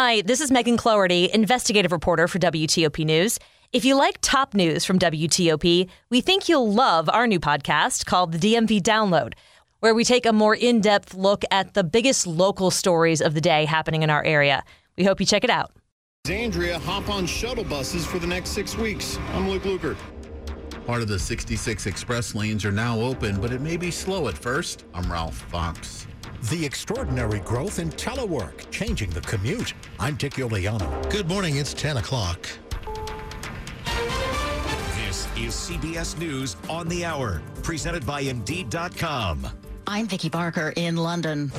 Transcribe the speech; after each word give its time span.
Hi, 0.00 0.20
this 0.20 0.40
is 0.40 0.52
Megan 0.52 0.76
Cloherty, 0.76 1.28
investigative 1.34 1.90
reporter 1.90 2.28
for 2.28 2.38
WTOP 2.38 3.04
News. 3.04 3.36
If 3.72 3.84
you 3.84 3.96
like 3.96 4.18
top 4.20 4.54
news 4.54 4.84
from 4.84 4.96
WTOP, 4.96 5.88
we 6.08 6.20
think 6.20 6.48
you'll 6.48 6.72
love 6.72 7.10
our 7.10 7.26
new 7.26 7.40
podcast 7.40 8.06
called 8.06 8.30
the 8.30 8.38
DMV 8.38 8.80
Download, 8.80 9.32
where 9.80 9.96
we 9.96 10.04
take 10.04 10.24
a 10.24 10.32
more 10.32 10.54
in 10.54 10.80
depth 10.80 11.14
look 11.14 11.42
at 11.50 11.74
the 11.74 11.82
biggest 11.82 12.28
local 12.28 12.70
stories 12.70 13.20
of 13.20 13.34
the 13.34 13.40
day 13.40 13.64
happening 13.64 14.04
in 14.04 14.08
our 14.08 14.22
area. 14.22 14.62
We 14.96 15.02
hope 15.02 15.18
you 15.18 15.26
check 15.26 15.42
it 15.42 15.50
out. 15.50 15.72
Andrea 16.30 16.78
hop 16.78 17.08
on 17.08 17.26
shuttle 17.26 17.64
buses 17.64 18.06
for 18.06 18.20
the 18.20 18.26
next 18.28 18.50
six 18.50 18.76
weeks. 18.76 19.18
I'm 19.32 19.48
Luke 19.48 19.64
Lukert. 19.64 19.96
Part 20.86 21.02
of 21.02 21.08
the 21.08 21.18
66 21.18 21.86
express 21.86 22.36
lanes 22.36 22.64
are 22.64 22.70
now 22.70 23.00
open, 23.00 23.40
but 23.40 23.50
it 23.50 23.60
may 23.60 23.76
be 23.76 23.90
slow 23.90 24.28
at 24.28 24.38
first. 24.38 24.84
I'm 24.94 25.10
Ralph 25.10 25.38
Fox. 25.50 26.06
The 26.42 26.64
extraordinary 26.64 27.40
growth 27.40 27.80
in 27.80 27.90
telework, 27.90 28.70
changing 28.70 29.10
the 29.10 29.20
commute. 29.22 29.74
I'm 29.98 30.14
Dick 30.14 30.34
Uliano. 30.34 31.10
Good 31.10 31.28
morning. 31.28 31.56
It's 31.56 31.74
10 31.74 31.96
o'clock. 31.96 32.48
This 35.04 35.26
is 35.36 35.52
CBS 35.52 36.16
News 36.16 36.56
on 36.70 36.86
the 36.88 37.04
Hour, 37.04 37.42
presented 37.64 38.06
by 38.06 38.20
Indeed.com. 38.20 39.48
I'm 39.88 40.06
Vicki 40.06 40.28
Barker 40.28 40.72
in 40.76 40.96
London. 40.96 41.50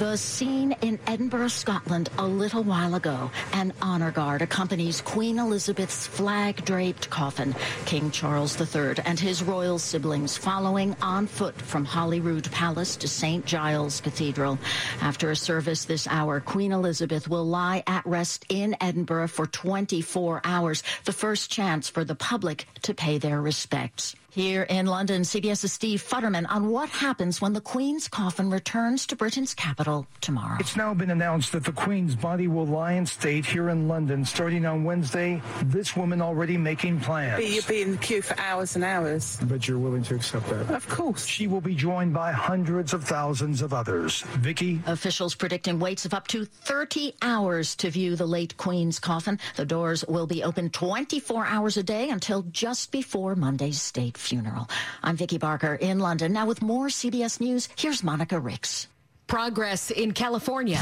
The 0.00 0.16
scene 0.16 0.74
in 0.80 0.98
Edinburgh, 1.06 1.48
Scotland, 1.48 2.08
a 2.16 2.26
little 2.26 2.62
while 2.62 2.94
ago. 2.94 3.30
An 3.52 3.74
honor 3.82 4.10
guard 4.10 4.40
accompanies 4.40 5.02
Queen 5.02 5.38
Elizabeth's 5.38 6.06
flag 6.06 6.64
draped 6.64 7.10
coffin. 7.10 7.54
King 7.84 8.10
Charles 8.10 8.58
III 8.58 8.94
and 9.04 9.20
his 9.20 9.42
royal 9.42 9.78
siblings 9.78 10.38
following 10.38 10.96
on 11.02 11.26
foot 11.26 11.54
from 11.60 11.84
Holyrood 11.84 12.50
Palace 12.50 12.96
to 12.96 13.06
St. 13.06 13.44
Giles 13.44 14.00
Cathedral. 14.00 14.58
After 15.02 15.32
a 15.32 15.36
service 15.36 15.84
this 15.84 16.06
hour, 16.06 16.40
Queen 16.40 16.72
Elizabeth 16.72 17.28
will 17.28 17.44
lie 17.44 17.82
at 17.86 18.06
rest 18.06 18.46
in 18.48 18.76
Edinburgh 18.80 19.28
for 19.28 19.46
24 19.46 20.40
hours, 20.44 20.82
the 21.04 21.12
first 21.12 21.50
chance 21.50 21.90
for 21.90 22.04
the 22.04 22.14
public 22.14 22.66
to 22.84 22.94
pay 22.94 23.18
their 23.18 23.42
respects. 23.42 24.16
Here 24.32 24.62
in 24.62 24.86
London, 24.86 25.22
CBS's 25.22 25.72
Steve 25.72 26.00
Futterman 26.00 26.46
on 26.48 26.68
what 26.68 26.88
happens 26.88 27.40
when 27.40 27.52
the 27.52 27.60
Queen's 27.60 28.06
coffin 28.06 28.48
returns 28.48 29.04
to 29.08 29.16
Britain's 29.16 29.54
capital 29.54 30.06
tomorrow. 30.20 30.56
It's 30.60 30.76
now 30.76 30.94
been 30.94 31.10
announced 31.10 31.50
that 31.50 31.64
the 31.64 31.72
Queen's 31.72 32.14
body 32.14 32.46
will 32.46 32.64
lie 32.64 32.92
in 32.92 33.06
state 33.06 33.44
here 33.44 33.70
in 33.70 33.88
London 33.88 34.24
starting 34.24 34.66
on 34.66 34.84
Wednesday. 34.84 35.42
This 35.64 35.96
woman 35.96 36.22
already 36.22 36.56
making 36.56 37.00
plans. 37.00 37.44
You'll 37.44 37.64
be 37.64 37.82
in 37.82 37.90
the 37.90 37.96
queue 37.96 38.22
for 38.22 38.38
hours 38.38 38.76
and 38.76 38.84
hours. 38.84 39.36
But 39.42 39.66
you're 39.66 39.80
willing 39.80 40.04
to 40.04 40.14
accept 40.14 40.48
that? 40.50 40.70
Of 40.70 40.88
course. 40.88 41.26
She 41.26 41.48
will 41.48 41.60
be 41.60 41.74
joined 41.74 42.14
by 42.14 42.30
hundreds 42.30 42.94
of 42.94 43.02
thousands 43.02 43.62
of 43.62 43.74
others. 43.74 44.22
Vicky? 44.38 44.80
Officials 44.86 45.34
predicting 45.34 45.80
waits 45.80 46.04
of 46.04 46.14
up 46.14 46.28
to 46.28 46.44
30 46.44 47.14
hours 47.20 47.74
to 47.74 47.90
view 47.90 48.14
the 48.14 48.26
late 48.26 48.56
Queen's 48.56 49.00
coffin. 49.00 49.40
The 49.56 49.64
doors 49.64 50.04
will 50.06 50.28
be 50.28 50.44
open 50.44 50.70
24 50.70 51.46
hours 51.46 51.76
a 51.76 51.82
day 51.82 52.10
until 52.10 52.42
just 52.42 52.92
before 52.92 53.34
Monday's 53.34 53.82
state 53.82 54.19
funeral. 54.20 54.68
I'm 55.02 55.16
Vicki 55.16 55.38
Barker 55.38 55.74
in 55.74 55.98
London. 55.98 56.32
Now 56.32 56.46
with 56.46 56.62
more 56.62 56.86
CBS 56.86 57.40
News, 57.40 57.68
here's 57.76 58.04
Monica 58.04 58.38
Ricks. 58.38 58.86
Progress 59.26 59.90
in 59.90 60.12
California. 60.12 60.80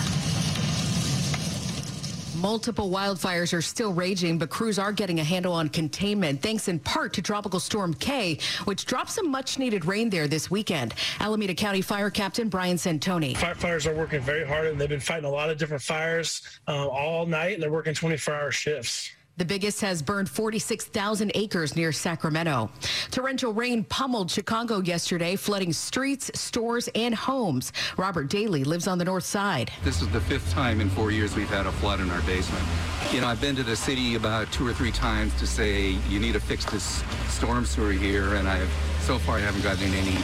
Multiple 2.41 2.89
wildfires 2.89 3.53
are 3.53 3.61
still 3.61 3.93
raging, 3.93 4.39
but 4.39 4.49
crews 4.49 4.79
are 4.79 4.93
getting 4.93 5.19
a 5.19 5.25
handle 5.25 5.53
on 5.53 5.69
containment, 5.69 6.41
thanks 6.41 6.69
in 6.69 6.79
part 6.79 7.13
to 7.15 7.23
Tropical 7.23 7.59
Storm 7.59 7.95
Kay, 7.95 8.39
which 8.65 8.85
dropped 8.87 9.11
some 9.11 9.29
much 9.29 9.59
needed 9.59 9.85
rain 9.85 10.09
there 10.09 10.29
this 10.29 10.49
weekend. 10.49 10.95
Alameda 11.19 11.53
County 11.53 11.83
Fire 11.83 12.11
Captain 12.11 12.49
Brian 12.49 12.77
Santoni. 12.77 13.35
Firefighters 13.37 13.87
are 13.87 13.95
working 13.95 14.21
very 14.21 14.47
hard, 14.47 14.69
and 14.69 14.81
they've 14.81 14.89
been 14.89 15.01
fighting 15.01 15.25
a 15.25 15.31
lot 15.31 15.51
of 15.51 15.59
different 15.59 15.83
fires 15.83 16.43
uh, 16.69 16.87
all 16.87 17.27
night, 17.27 17.55
and 17.55 17.63
they're 17.63 17.73
working 17.73 17.93
24 17.93 18.33
hour 18.33 18.53
shifts. 18.53 19.11
The 19.39 19.45
biggest 19.45 19.81
has 19.83 20.03
burned 20.03 20.29
46,000 20.29 21.31
acres 21.37 21.77
near 21.77 21.93
Sacramento. 21.93 22.71
Torrential 23.13 23.53
rain 23.53 23.85
pummeled 23.85 24.33
Chicago 24.33 24.81
yesterday, 24.81 25.37
flooding 25.37 25.73
streets, 25.73 26.29
stores, 26.35 26.89
and 26.97 27.15
homes. 27.15 27.73
Robert 27.97 28.29
Daly 28.29 28.65
lives 28.65 28.89
on 28.89 28.99
the 28.99 29.05
north 29.05 29.23
side. 29.23 29.71
This 29.85 30.03
is 30.03 30.09
the 30.09 30.21
fifth 30.23 30.51
time 30.51 30.81
in 30.81 30.91
four 30.91 31.13
years 31.13 31.37
we've 31.37 31.49
had 31.49 31.67
a 31.67 31.73
flood 31.73 32.01
in 32.01 32.11
our 32.11 32.21
basement. 32.23 32.65
You 33.13 33.21
know, 33.21 33.29
I've 33.29 33.41
been 33.41 33.55
to 33.55 33.63
the 33.63 33.77
city 33.77 34.17
about 34.17 34.51
two 34.51 34.67
or 34.67 34.73
three 34.73 34.91
times 34.91 35.33
to 35.39 35.47
say 35.47 35.91
you 36.09 36.19
need 36.19 36.33
to 36.33 36.41
fix 36.41 36.65
this 36.65 37.05
storm 37.29 37.65
sewer 37.65 37.93
here, 37.93 38.35
and 38.35 38.49
I've 38.49 38.73
so 39.03 39.21
far 39.21 39.37
I 39.37 39.41
haven't 39.43 39.63
gotten 39.63 39.95
any 39.95 40.19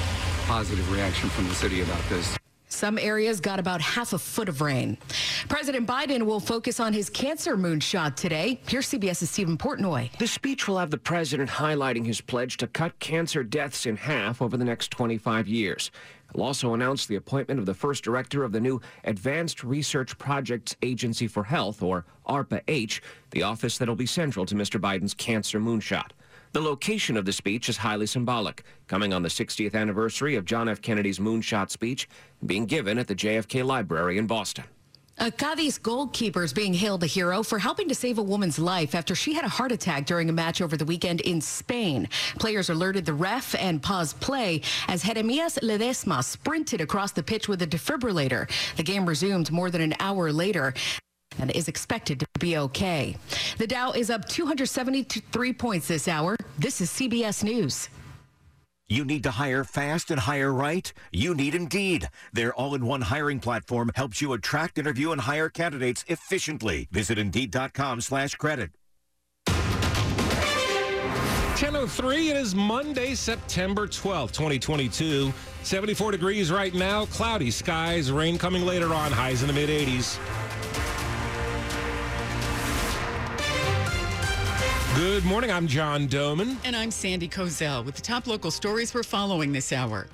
positive 0.46 0.90
reaction 0.92 1.28
from 1.28 1.46
the 1.46 1.54
city 1.54 1.82
about 1.82 2.02
this. 2.08 2.36
Some 2.74 2.98
areas 2.98 3.40
got 3.40 3.60
about 3.60 3.80
half 3.80 4.12
a 4.14 4.18
foot 4.18 4.48
of 4.48 4.60
rain. 4.60 4.98
President 5.48 5.86
Biden 5.86 6.24
will 6.24 6.40
focus 6.40 6.80
on 6.80 6.92
his 6.92 7.08
cancer 7.08 7.56
moonshot 7.56 8.16
today. 8.16 8.60
Here's 8.66 8.88
CBS's 8.88 9.30
Stephen 9.30 9.56
Portnoy. 9.56 10.10
The 10.18 10.26
speech 10.26 10.66
will 10.66 10.78
have 10.78 10.90
the 10.90 10.98
president 10.98 11.48
highlighting 11.48 12.04
his 12.04 12.20
pledge 12.20 12.56
to 12.56 12.66
cut 12.66 12.98
cancer 12.98 13.44
deaths 13.44 13.86
in 13.86 13.96
half 13.96 14.42
over 14.42 14.56
the 14.56 14.64
next 14.64 14.90
25 14.90 15.46
years. 15.46 15.92
He'll 16.34 16.42
also 16.42 16.74
announce 16.74 17.06
the 17.06 17.14
appointment 17.14 17.60
of 17.60 17.66
the 17.66 17.74
first 17.74 18.02
director 18.02 18.42
of 18.42 18.50
the 18.50 18.60
new 18.60 18.80
Advanced 19.04 19.62
Research 19.62 20.18
Projects 20.18 20.74
Agency 20.82 21.28
for 21.28 21.44
Health, 21.44 21.80
or 21.80 22.04
ARPA-H, 22.26 23.00
the 23.30 23.44
office 23.44 23.78
that'll 23.78 23.94
be 23.94 24.04
central 24.04 24.44
to 24.46 24.56
Mr. 24.56 24.80
Biden's 24.80 25.14
cancer 25.14 25.60
moonshot. 25.60 26.10
The 26.54 26.60
location 26.60 27.16
of 27.16 27.24
the 27.24 27.32
speech 27.32 27.68
is 27.68 27.76
highly 27.76 28.06
symbolic, 28.06 28.62
coming 28.86 29.12
on 29.12 29.24
the 29.24 29.28
60th 29.28 29.74
anniversary 29.74 30.36
of 30.36 30.44
John 30.44 30.68
F. 30.68 30.80
Kennedy's 30.80 31.18
moonshot 31.18 31.68
speech, 31.68 32.08
being 32.46 32.64
given 32.64 32.96
at 32.96 33.08
the 33.08 33.14
JFK 33.16 33.64
Library 33.64 34.18
in 34.18 34.28
Boston. 34.28 34.62
A 35.18 35.32
Cadiz 35.32 35.78
goalkeeper 35.78 36.44
is 36.44 36.52
being 36.52 36.72
hailed 36.72 37.02
a 37.02 37.06
hero 37.06 37.42
for 37.42 37.58
helping 37.58 37.88
to 37.88 37.94
save 37.94 38.18
a 38.18 38.22
woman's 38.22 38.60
life 38.60 38.94
after 38.94 39.16
she 39.16 39.32
had 39.32 39.44
a 39.44 39.48
heart 39.48 39.72
attack 39.72 40.06
during 40.06 40.30
a 40.30 40.32
match 40.32 40.60
over 40.60 40.76
the 40.76 40.84
weekend 40.84 41.22
in 41.22 41.40
Spain. 41.40 42.08
Players 42.38 42.70
alerted 42.70 43.04
the 43.04 43.14
ref 43.14 43.56
and 43.56 43.82
paused 43.82 44.20
play 44.20 44.60
as 44.86 45.02
Jeremias 45.02 45.58
Ledesma 45.60 46.22
sprinted 46.22 46.80
across 46.80 47.10
the 47.10 47.22
pitch 47.24 47.48
with 47.48 47.62
a 47.62 47.66
defibrillator. 47.66 48.48
The 48.76 48.84
game 48.84 49.06
resumed 49.06 49.50
more 49.50 49.70
than 49.70 49.80
an 49.80 49.94
hour 49.98 50.30
later 50.30 50.72
and 51.38 51.50
is 51.50 51.68
expected 51.68 52.20
to 52.20 52.26
be 52.38 52.56
okay. 52.58 53.16
The 53.58 53.66
Dow 53.66 53.92
is 53.92 54.10
up 54.10 54.28
273 54.28 55.52
points 55.54 55.88
this 55.88 56.08
hour. 56.08 56.36
This 56.58 56.80
is 56.80 56.90
CBS 56.90 57.42
News. 57.42 57.88
You 58.86 59.04
need 59.06 59.22
to 59.22 59.30
hire 59.30 59.64
fast 59.64 60.10
and 60.10 60.20
hire 60.20 60.52
right? 60.52 60.92
You 61.10 61.34
need 61.34 61.54
Indeed. 61.54 62.10
Their 62.34 62.52
all-in-one 62.54 63.00
hiring 63.02 63.40
platform 63.40 63.90
helps 63.94 64.20
you 64.20 64.34
attract, 64.34 64.78
interview, 64.78 65.10
and 65.10 65.22
hire 65.22 65.48
candidates 65.48 66.04
efficiently. 66.06 66.88
Visit 66.92 67.18
Indeed.com 67.18 68.02
slash 68.02 68.34
credit. 68.34 68.70
10.03, 71.54 72.30
it 72.30 72.36
is 72.36 72.54
Monday, 72.54 73.14
September 73.14 73.86
12th, 73.86 74.32
2022. 74.32 75.32
74 75.62 76.10
degrees 76.10 76.50
right 76.50 76.74
now, 76.74 77.06
cloudy 77.06 77.50
skies, 77.50 78.10
rain 78.10 78.36
coming 78.36 78.66
later 78.66 78.92
on, 78.92 79.12
highs 79.12 79.40
in 79.40 79.46
the 79.46 79.54
mid-80s. 79.54 80.18
Good 84.94 85.24
morning. 85.24 85.50
I'm 85.50 85.66
John 85.66 86.06
Domen. 86.06 86.56
And 86.64 86.76
I'm 86.76 86.92
Sandy 86.92 87.28
Kozel 87.28 87.84
with 87.84 87.96
the 87.96 88.00
top 88.00 88.28
local 88.28 88.52
stories 88.52 88.94
we're 88.94 89.02
following 89.02 89.50
this 89.50 89.72
hour. 89.72 90.06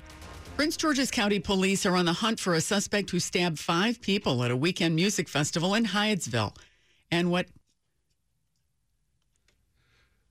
Prince 0.55 0.75
George's 0.75 1.11
County 1.11 1.39
police 1.39 1.85
are 1.85 1.95
on 1.95 2.05
the 2.05 2.13
hunt 2.13 2.39
for 2.39 2.55
a 2.55 2.61
suspect 2.61 3.11
who 3.11 3.19
stabbed 3.19 3.59
five 3.59 4.01
people 4.01 4.43
at 4.43 4.49
a 4.49 4.55
weekend 4.55 4.95
music 4.95 5.29
festival 5.29 5.75
in 5.75 5.85
Hyattsville. 5.85 6.55
And 7.11 7.29
what 7.29 7.45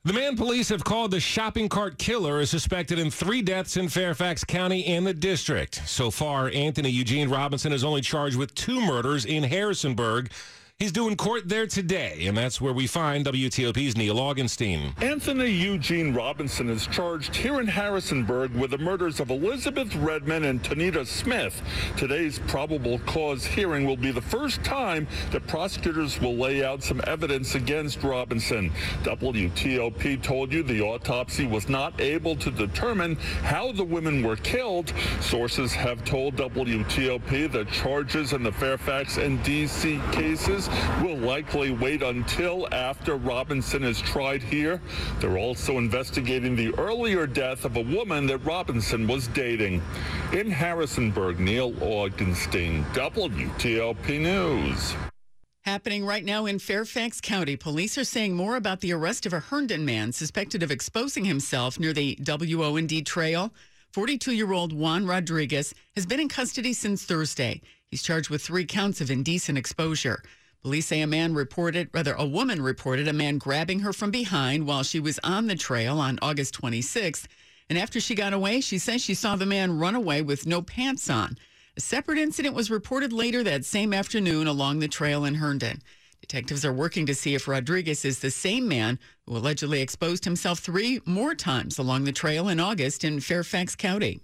the 0.05 0.12
man 0.12 0.37
police 0.37 0.69
have 0.71 0.82
called 0.82 1.12
the 1.12 1.21
shopping 1.21 1.69
cart 1.69 1.99
killer 1.99 2.41
is 2.41 2.50
suspected 2.50 2.99
in 2.99 3.09
three 3.12 3.43
deaths 3.43 3.77
in 3.77 3.88
Fairfax 3.88 4.43
County 4.43 4.84
and 4.87 5.06
the 5.06 5.15
district. 5.15 5.81
So 5.87 6.11
far, 6.11 6.50
Anthony 6.53 6.91
Eugene 6.91 7.28
Robinson 7.28 7.72
is 7.72 7.84
only 7.84 8.00
charged 8.00 8.37
with 8.37 8.53
two 8.56 8.81
murders 8.81 9.25
in 9.25 9.44
Harrisonburg. 9.44 10.32
He's 10.80 10.92
doing 10.92 11.14
court 11.14 11.46
there 11.46 11.66
today, 11.66 12.25
and 12.25 12.34
that's 12.34 12.58
where 12.58 12.72
we 12.72 12.87
find 12.87 13.26
WTOP's 13.26 13.99
Neil 13.99 14.16
Augenstein. 14.16 14.94
Anthony 15.02 15.50
Eugene 15.50 16.14
Robinson 16.14 16.70
is 16.70 16.87
charged 16.87 17.37
here 17.37 17.60
in 17.60 17.66
Harrisonburg 17.66 18.55
with 18.55 18.70
the 18.70 18.78
murders 18.78 19.20
of 19.20 19.28
Elizabeth 19.28 19.94
Redman 19.96 20.44
and 20.44 20.62
Tanita 20.62 21.06
Smith. 21.06 21.60
Today's 21.99 22.38
probable 22.46 22.99
cause 23.00 23.44
hearing 23.44 23.84
will 23.84 23.99
be 23.99 24.10
the 24.10 24.22
first 24.22 24.64
time 24.64 25.06
that 25.32 25.46
prosecutors 25.46 26.19
will 26.19 26.37
lay 26.37 26.64
out 26.64 26.82
some 26.82 27.02
evidence 27.06 27.56
against 27.56 28.02
Robinson. 28.02 28.72
WTOP 29.02 30.22
told 30.22 30.50
you 30.50 30.62
the 30.62 30.81
autopsy 30.81 31.46
was 31.46 31.69
not 31.69 32.00
able 32.00 32.34
to 32.37 32.50
determine 32.50 33.16
how 33.43 33.70
the 33.70 33.84
women 33.84 34.22
were 34.22 34.37
killed. 34.37 34.94
Sources 35.20 35.75
have 35.75 36.06
told 36.06 36.37
WTOP 36.37 37.52
that 37.52 37.70
charges 37.70 38.32
in 38.32 38.43
the 38.43 38.52
Fairfax 38.52 39.19
and 39.19 39.43
D.C. 39.43 40.00
cases 40.12 40.69
will 41.02 41.17
likely 41.17 41.70
wait 41.70 42.02
until 42.02 42.72
after 42.72 43.17
Robinson 43.17 43.84
is 43.84 44.00
tried 44.00 44.43
here. 44.43 44.81
They're 45.19 45.38
also 45.38 45.78
investigating 45.78 46.56
the 46.56 46.75
earlier 46.75 47.26
death 47.26 47.64
of 47.64 47.76
a 47.76 47.82
woman 47.82 48.26
that 48.26 48.38
Robinson 48.38 49.06
was 49.06 49.28
dating. 49.28 49.82
In 50.32 50.50
Harrisonburg, 50.50 51.40
Neil 51.40 51.72
Augenstein, 51.72 52.84
WTOP 52.93 54.20
News. 54.20 54.94
Happening 55.62 56.06
right 56.06 56.25
now 56.25 56.46
in 56.46 56.58
Fairfax 56.58 57.20
County, 57.20 57.55
police 57.55 57.99
are 57.99 58.05
saying 58.05 58.34
more 58.34 58.56
about 58.56 58.81
the 58.81 58.93
arrest 58.93 59.26
of 59.26 59.34
a 59.34 59.40
Herndon 59.40 59.84
man 59.84 60.11
suspected 60.11 60.62
of 60.62 60.70
exposing 60.70 61.26
himself 61.26 61.78
near 61.78 61.93
the 61.93 62.17
WO&D 62.22 63.02
Trail. 63.02 63.52
42-year-old 63.94 64.72
Juan 64.72 65.06
Rodriguez 65.06 65.75
has 65.94 66.06
been 66.06 66.20
in 66.20 66.28
custody 66.28 66.72
since 66.72 67.05
Thursday. 67.05 67.61
He's 67.87 68.02
charged 68.02 68.31
with 68.31 68.40
three 68.40 68.64
counts 68.64 69.00
of 69.00 69.11
indecent 69.11 69.58
exposure. 69.58 70.22
Police 70.62 70.86
say 70.86 71.00
a 71.00 71.06
man 71.06 71.32
reported, 71.32 71.88
rather, 71.94 72.12
a 72.14 72.26
woman 72.26 72.60
reported 72.60 73.08
a 73.08 73.14
man 73.14 73.38
grabbing 73.38 73.80
her 73.80 73.94
from 73.94 74.10
behind 74.10 74.66
while 74.66 74.82
she 74.82 75.00
was 75.00 75.18
on 75.24 75.46
the 75.46 75.54
trail 75.54 75.98
on 75.98 76.18
August 76.20 76.60
26th. 76.60 77.26
And 77.70 77.78
after 77.78 77.98
she 77.98 78.14
got 78.14 78.34
away, 78.34 78.60
she 78.60 78.76
says 78.76 79.00
she 79.00 79.14
saw 79.14 79.36
the 79.36 79.46
man 79.46 79.78
run 79.78 79.94
away 79.94 80.20
with 80.20 80.46
no 80.46 80.60
pants 80.60 81.08
on. 81.08 81.38
A 81.78 81.80
separate 81.80 82.18
incident 82.18 82.54
was 82.54 82.70
reported 82.70 83.10
later 83.10 83.42
that 83.42 83.64
same 83.64 83.94
afternoon 83.94 84.46
along 84.46 84.80
the 84.80 84.88
trail 84.88 85.24
in 85.24 85.36
Herndon. 85.36 85.80
Detectives 86.20 86.64
are 86.66 86.72
working 86.72 87.06
to 87.06 87.14
see 87.14 87.34
if 87.34 87.48
Rodriguez 87.48 88.04
is 88.04 88.18
the 88.18 88.30
same 88.30 88.68
man 88.68 88.98
who 89.26 89.36
allegedly 89.36 89.80
exposed 89.80 90.26
himself 90.26 90.58
three 90.58 91.00
more 91.06 91.34
times 91.34 91.78
along 91.78 92.04
the 92.04 92.12
trail 92.12 92.48
in 92.48 92.60
August 92.60 93.02
in 93.02 93.20
Fairfax 93.20 93.74
County. 93.74 94.20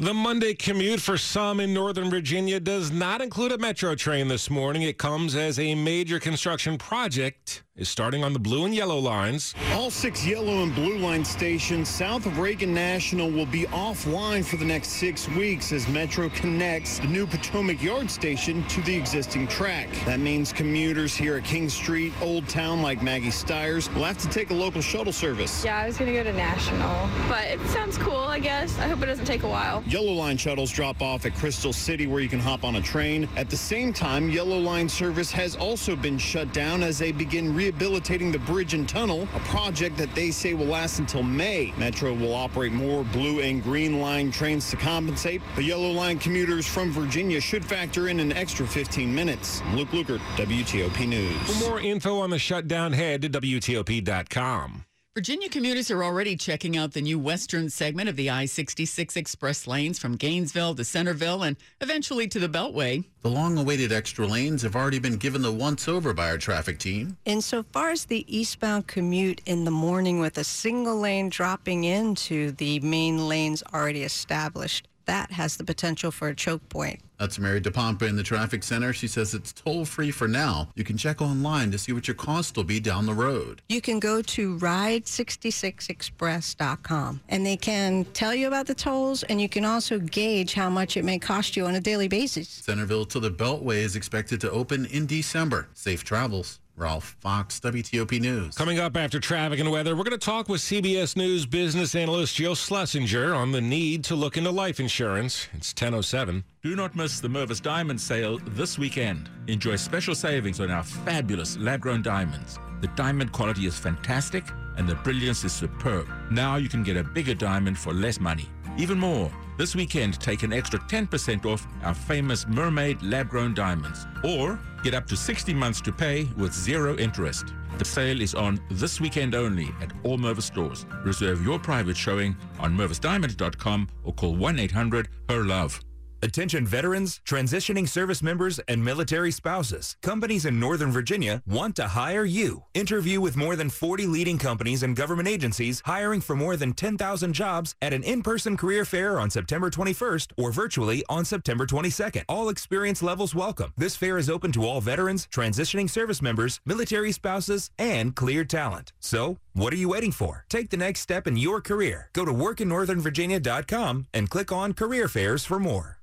The 0.00 0.14
Monday 0.14 0.54
commute 0.54 0.98
for 0.98 1.18
some 1.18 1.60
in 1.60 1.74
Northern 1.74 2.08
Virginia 2.08 2.58
does 2.58 2.90
not 2.90 3.20
include 3.20 3.52
a 3.52 3.58
metro 3.58 3.94
train 3.94 4.28
this 4.28 4.48
morning. 4.48 4.80
It 4.80 4.96
comes 4.96 5.36
as 5.36 5.58
a 5.58 5.74
major 5.74 6.18
construction 6.18 6.78
project 6.78 7.64
is 7.80 7.88
starting 7.88 8.22
on 8.22 8.34
the 8.34 8.38
blue 8.38 8.66
and 8.66 8.74
yellow 8.74 8.98
lines. 8.98 9.54
All 9.72 9.90
six 9.90 10.26
yellow 10.26 10.62
and 10.62 10.74
blue 10.74 10.98
line 10.98 11.24
stations 11.24 11.88
south 11.88 12.26
of 12.26 12.38
Reagan 12.38 12.74
National 12.74 13.30
will 13.30 13.46
be 13.46 13.62
offline 13.64 14.44
for 14.44 14.58
the 14.58 14.66
next 14.66 14.88
six 14.88 15.26
weeks 15.30 15.72
as 15.72 15.88
Metro 15.88 16.28
connects 16.28 16.98
the 16.98 17.06
new 17.06 17.26
Potomac 17.26 17.82
Yard 17.82 18.10
station 18.10 18.62
to 18.68 18.82
the 18.82 18.94
existing 18.94 19.48
track. 19.48 19.88
That 20.04 20.20
means 20.20 20.52
commuters 20.52 21.16
here 21.16 21.38
at 21.38 21.44
King 21.44 21.70
Street, 21.70 22.12
Old 22.20 22.46
Town, 22.48 22.82
like 22.82 23.02
Maggie 23.02 23.30
Stiers, 23.30 23.90
will 23.94 24.04
have 24.04 24.18
to 24.18 24.28
take 24.28 24.50
a 24.50 24.54
local 24.54 24.82
shuttle 24.82 25.12
service. 25.12 25.64
Yeah, 25.64 25.78
I 25.78 25.86
was 25.86 25.96
going 25.96 26.12
to 26.12 26.18
go 26.18 26.22
to 26.22 26.36
National, 26.36 27.08
but 27.28 27.46
it 27.46 27.60
sounds 27.68 27.96
cool, 27.96 28.18
I 28.18 28.40
guess. 28.40 28.78
I 28.78 28.88
hope 28.88 29.02
it 29.02 29.06
doesn't 29.06 29.24
take 29.24 29.42
a 29.42 29.48
while. 29.48 29.82
Yellow 29.86 30.12
line 30.12 30.36
shuttles 30.36 30.70
drop 30.70 31.00
off 31.00 31.24
at 31.24 31.34
Crystal 31.34 31.72
City 31.72 32.06
where 32.06 32.20
you 32.20 32.28
can 32.28 32.40
hop 32.40 32.62
on 32.62 32.76
a 32.76 32.82
train. 32.82 33.26
At 33.36 33.48
the 33.48 33.56
same 33.56 33.94
time, 33.94 34.28
yellow 34.28 34.58
line 34.58 34.88
service 34.88 35.32
has 35.32 35.56
also 35.56 35.96
been 35.96 36.18
shut 36.18 36.52
down 36.52 36.82
as 36.82 36.98
they 36.98 37.10
begin 37.10 37.54
rehabilitating 37.70 38.32
the 38.32 38.38
bridge 38.40 38.74
and 38.74 38.88
tunnel, 38.88 39.28
a 39.34 39.38
project 39.40 39.96
that 39.96 40.12
they 40.14 40.30
say 40.30 40.54
will 40.54 40.66
last 40.66 40.98
until 40.98 41.22
May. 41.22 41.72
Metro 41.78 42.12
will 42.12 42.34
operate 42.34 42.72
more 42.72 43.04
blue 43.04 43.40
and 43.40 43.62
green 43.62 44.00
line 44.00 44.30
trains 44.30 44.70
to 44.70 44.76
compensate. 44.76 45.40
The 45.56 45.62
yellow 45.62 45.90
line 45.90 46.18
commuters 46.18 46.66
from 46.66 46.90
Virginia 46.90 47.40
should 47.40 47.64
factor 47.64 48.08
in 48.08 48.20
an 48.20 48.32
extra 48.32 48.66
15 48.66 49.14
minutes. 49.14 49.62
Luke 49.74 49.90
Lukert, 49.90 50.20
WTOP 50.36 51.08
News. 51.08 51.62
For 51.62 51.70
more 51.70 51.80
info 51.80 52.18
on 52.18 52.30
the 52.30 52.38
shutdown, 52.38 52.92
head 52.92 53.22
to 53.22 53.28
WTOP.com. 53.28 54.84
Virginia 55.20 55.50
commuters 55.50 55.90
are 55.90 56.02
already 56.02 56.34
checking 56.34 56.78
out 56.78 56.92
the 56.92 57.02
new 57.02 57.18
western 57.18 57.68
segment 57.68 58.08
of 58.08 58.16
the 58.16 58.30
I 58.30 58.46
66 58.46 59.18
express 59.18 59.66
lanes 59.66 59.98
from 59.98 60.16
Gainesville 60.16 60.74
to 60.76 60.82
Centreville 60.82 61.42
and 61.42 61.58
eventually 61.82 62.26
to 62.28 62.38
the 62.38 62.48
Beltway. 62.48 63.04
The 63.20 63.28
long 63.28 63.58
awaited 63.58 63.92
extra 63.92 64.26
lanes 64.26 64.62
have 64.62 64.74
already 64.74 64.98
been 64.98 65.18
given 65.18 65.42
the 65.42 65.52
once 65.52 65.88
over 65.88 66.14
by 66.14 66.30
our 66.30 66.38
traffic 66.38 66.78
team. 66.78 67.18
Insofar 67.26 67.90
as 67.90 68.06
the 68.06 68.24
eastbound 68.34 68.86
commute 68.86 69.42
in 69.44 69.66
the 69.66 69.70
morning 69.70 70.20
with 70.20 70.38
a 70.38 70.44
single 70.44 70.98
lane 70.98 71.28
dropping 71.28 71.84
into 71.84 72.52
the 72.52 72.80
main 72.80 73.28
lanes 73.28 73.62
already 73.74 74.04
established, 74.04 74.88
that 75.10 75.30
has 75.32 75.56
the 75.56 75.64
potential 75.64 76.12
for 76.12 76.28
a 76.28 76.34
choke 76.36 76.68
point. 76.68 77.00
That's 77.18 77.36
Mary 77.36 77.60
DePompa 77.60 78.08
in 78.08 78.14
the 78.14 78.22
traffic 78.22 78.62
center. 78.62 78.92
She 78.92 79.08
says 79.08 79.34
it's 79.34 79.52
toll 79.52 79.84
free 79.84 80.12
for 80.12 80.28
now. 80.28 80.68
You 80.76 80.84
can 80.84 80.96
check 80.96 81.20
online 81.20 81.72
to 81.72 81.78
see 81.78 81.92
what 81.92 82.06
your 82.06 82.14
cost 82.14 82.56
will 82.56 82.62
be 82.62 82.78
down 82.78 83.06
the 83.06 83.12
road. 83.12 83.60
You 83.68 83.80
can 83.80 83.98
go 83.98 84.22
to 84.22 84.56
ride66express.com 84.58 87.20
and 87.28 87.44
they 87.44 87.56
can 87.56 88.04
tell 88.14 88.32
you 88.34 88.46
about 88.46 88.68
the 88.68 88.74
tolls 88.74 89.24
and 89.24 89.40
you 89.40 89.48
can 89.48 89.64
also 89.64 89.98
gauge 89.98 90.54
how 90.54 90.70
much 90.70 90.96
it 90.96 91.04
may 91.04 91.18
cost 91.18 91.56
you 91.56 91.66
on 91.66 91.74
a 91.74 91.80
daily 91.80 92.06
basis. 92.06 92.48
Centreville 92.48 93.06
to 93.06 93.18
the 93.18 93.32
Beltway 93.32 93.78
is 93.78 93.96
expected 93.96 94.40
to 94.42 94.50
open 94.52 94.86
in 94.86 95.06
December. 95.06 95.66
Safe 95.74 96.04
travels. 96.04 96.60
Ralph 96.80 97.16
Fox, 97.20 97.60
WTOP 97.60 98.18
News. 98.20 98.56
Coming 98.56 98.78
up 98.78 98.96
after 98.96 99.20
traffic 99.20 99.60
and 99.60 99.70
weather, 99.70 99.94
we're 99.94 100.04
going 100.04 100.18
to 100.18 100.18
talk 100.18 100.48
with 100.48 100.62
CBS 100.62 101.14
News 101.14 101.44
business 101.44 101.94
analyst 101.94 102.36
Joe 102.36 102.54
Schlesinger 102.54 103.34
on 103.34 103.52
the 103.52 103.60
need 103.60 104.02
to 104.04 104.14
look 104.14 104.38
into 104.38 104.50
life 104.50 104.80
insurance. 104.80 105.46
It's 105.52 105.74
10.07. 105.74 106.42
Do 106.62 106.74
not 106.74 106.96
miss 106.96 107.20
the 107.20 107.28
Mervis 107.28 107.60
Diamond 107.60 108.00
Sale 108.00 108.38
this 108.48 108.78
weekend. 108.78 109.28
Enjoy 109.46 109.76
special 109.76 110.14
savings 110.14 110.58
on 110.58 110.70
our 110.70 110.82
fabulous 110.82 111.58
lab-grown 111.58 112.00
diamonds. 112.00 112.58
The 112.80 112.88
diamond 112.88 113.32
quality 113.32 113.66
is 113.66 113.78
fantastic 113.78 114.44
and 114.78 114.88
the 114.88 114.94
brilliance 114.94 115.44
is 115.44 115.52
superb. 115.52 116.08
Now 116.30 116.56
you 116.56 116.70
can 116.70 116.82
get 116.82 116.96
a 116.96 117.04
bigger 117.04 117.34
diamond 117.34 117.78
for 117.78 117.92
less 117.92 118.18
money. 118.18 118.48
Even 118.78 118.98
more, 118.98 119.30
this 119.58 119.74
weekend 119.74 120.18
take 120.20 120.42
an 120.42 120.52
extra 120.52 120.78
10% 120.78 121.44
off 121.44 121.66
our 121.82 121.94
famous 121.94 122.44
Mervis 122.46 122.98
lab-grown 123.02 123.54
diamonds. 123.54 124.06
Or 124.24 124.58
get 124.82 124.94
up 124.94 125.06
to 125.08 125.16
60 125.16 125.52
months 125.54 125.80
to 125.82 125.92
pay 125.92 126.24
with 126.36 126.54
zero 126.54 126.96
interest. 126.96 127.52
The 127.78 127.84
sale 127.84 128.20
is 128.20 128.34
on 128.34 128.60
this 128.70 129.00
weekend 129.00 129.34
only 129.34 129.70
at 129.80 129.92
all 130.02 130.18
Mervis 130.18 130.42
stores. 130.42 130.86
Reserve 131.04 131.44
your 131.44 131.58
private 131.58 131.96
showing 131.96 132.36
on 132.58 132.76
mervisdiamond.com 132.76 133.88
or 134.04 134.12
call 134.14 134.36
1-800-HER-LOVE. 134.36 135.80
Attention 136.22 136.66
veterans, 136.66 137.20
transitioning 137.26 137.88
service 137.88 138.22
members, 138.22 138.58
and 138.68 138.84
military 138.84 139.30
spouses. 139.30 139.96
Companies 140.02 140.44
in 140.44 140.60
Northern 140.60 140.92
Virginia 140.92 141.42
want 141.46 141.76
to 141.76 141.88
hire 141.88 142.26
you. 142.26 142.64
Interview 142.74 143.22
with 143.22 143.38
more 143.38 143.56
than 143.56 143.70
40 143.70 144.06
leading 144.06 144.36
companies 144.36 144.82
and 144.82 144.94
government 144.94 145.28
agencies 145.28 145.82
hiring 145.86 146.20
for 146.20 146.36
more 146.36 146.56
than 146.56 146.74
10,000 146.74 147.32
jobs 147.32 147.74
at 147.80 147.94
an 147.94 148.02
in-person 148.02 148.58
career 148.58 148.84
fair 148.84 149.18
on 149.18 149.30
September 149.30 149.70
21st 149.70 150.32
or 150.36 150.52
virtually 150.52 151.02
on 151.08 151.24
September 151.24 151.64
22nd. 151.64 152.24
All 152.28 152.50
experience 152.50 153.02
levels 153.02 153.34
welcome. 153.34 153.72
This 153.78 153.96
fair 153.96 154.18
is 154.18 154.28
open 154.28 154.52
to 154.52 154.66
all 154.66 154.82
veterans, 154.82 155.26
transitioning 155.32 155.88
service 155.88 156.20
members, 156.20 156.60
military 156.66 157.12
spouses, 157.12 157.70
and 157.78 158.14
clear 158.14 158.44
talent. 158.44 158.92
So, 159.00 159.38
what 159.54 159.72
are 159.72 159.76
you 159.76 159.88
waiting 159.88 160.12
for? 160.12 160.44
Take 160.48 160.70
the 160.70 160.76
next 160.76 161.00
step 161.00 161.26
in 161.26 161.36
your 161.36 161.60
career. 161.60 162.08
Go 162.12 162.24
to 162.24 162.32
workinnorthernvirginia.com 162.32 164.06
and 164.14 164.30
click 164.30 164.52
on 164.52 164.72
career 164.72 165.08
fairs 165.08 165.44
for 165.44 165.58
more. 165.58 165.98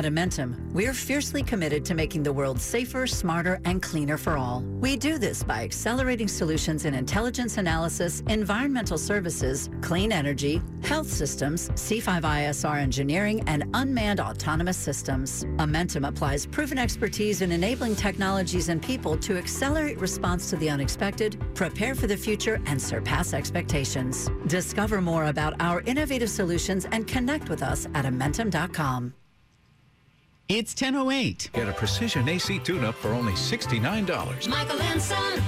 At 0.00 0.06
Amentum, 0.06 0.56
we're 0.72 0.94
fiercely 0.94 1.42
committed 1.42 1.84
to 1.84 1.94
making 1.94 2.22
the 2.22 2.32
world 2.32 2.58
safer, 2.58 3.06
smarter, 3.06 3.60
and 3.66 3.82
cleaner 3.82 4.16
for 4.16 4.38
all. 4.38 4.62
We 4.80 4.96
do 4.96 5.18
this 5.18 5.42
by 5.42 5.62
accelerating 5.62 6.26
solutions 6.26 6.86
in 6.86 6.94
intelligence 6.94 7.58
analysis, 7.58 8.22
environmental 8.26 8.96
services, 8.96 9.68
clean 9.82 10.10
energy, 10.10 10.62
health 10.82 11.06
systems, 11.06 11.68
C5ISR 11.72 12.78
engineering, 12.78 13.44
and 13.46 13.64
unmanned 13.74 14.20
autonomous 14.20 14.78
systems. 14.78 15.44
Amentum 15.58 16.08
applies 16.08 16.46
proven 16.46 16.78
expertise 16.78 17.42
in 17.42 17.52
enabling 17.52 17.94
technologies 17.94 18.70
and 18.70 18.82
people 18.82 19.18
to 19.18 19.36
accelerate 19.36 20.00
response 20.00 20.48
to 20.48 20.56
the 20.56 20.70
unexpected, 20.70 21.38
prepare 21.54 21.94
for 21.94 22.06
the 22.06 22.16
future, 22.16 22.58
and 22.64 22.80
surpass 22.80 23.34
expectations. 23.34 24.30
Discover 24.46 25.02
more 25.02 25.26
about 25.26 25.60
our 25.60 25.82
innovative 25.82 26.30
solutions 26.30 26.86
and 26.90 27.06
connect 27.06 27.50
with 27.50 27.62
us 27.62 27.84
at 27.92 28.06
Amentum.com. 28.06 29.12
It's 30.52 30.74
10.08. 30.74 31.52
Get 31.52 31.68
a 31.68 31.72
precision 31.72 32.28
AC 32.28 32.58
tune-up 32.58 32.96
for 32.96 33.10
only 33.10 33.34
$69. 33.34 34.48
Michael 34.48 34.82
and 34.82 35.00
Son. 35.00 35.40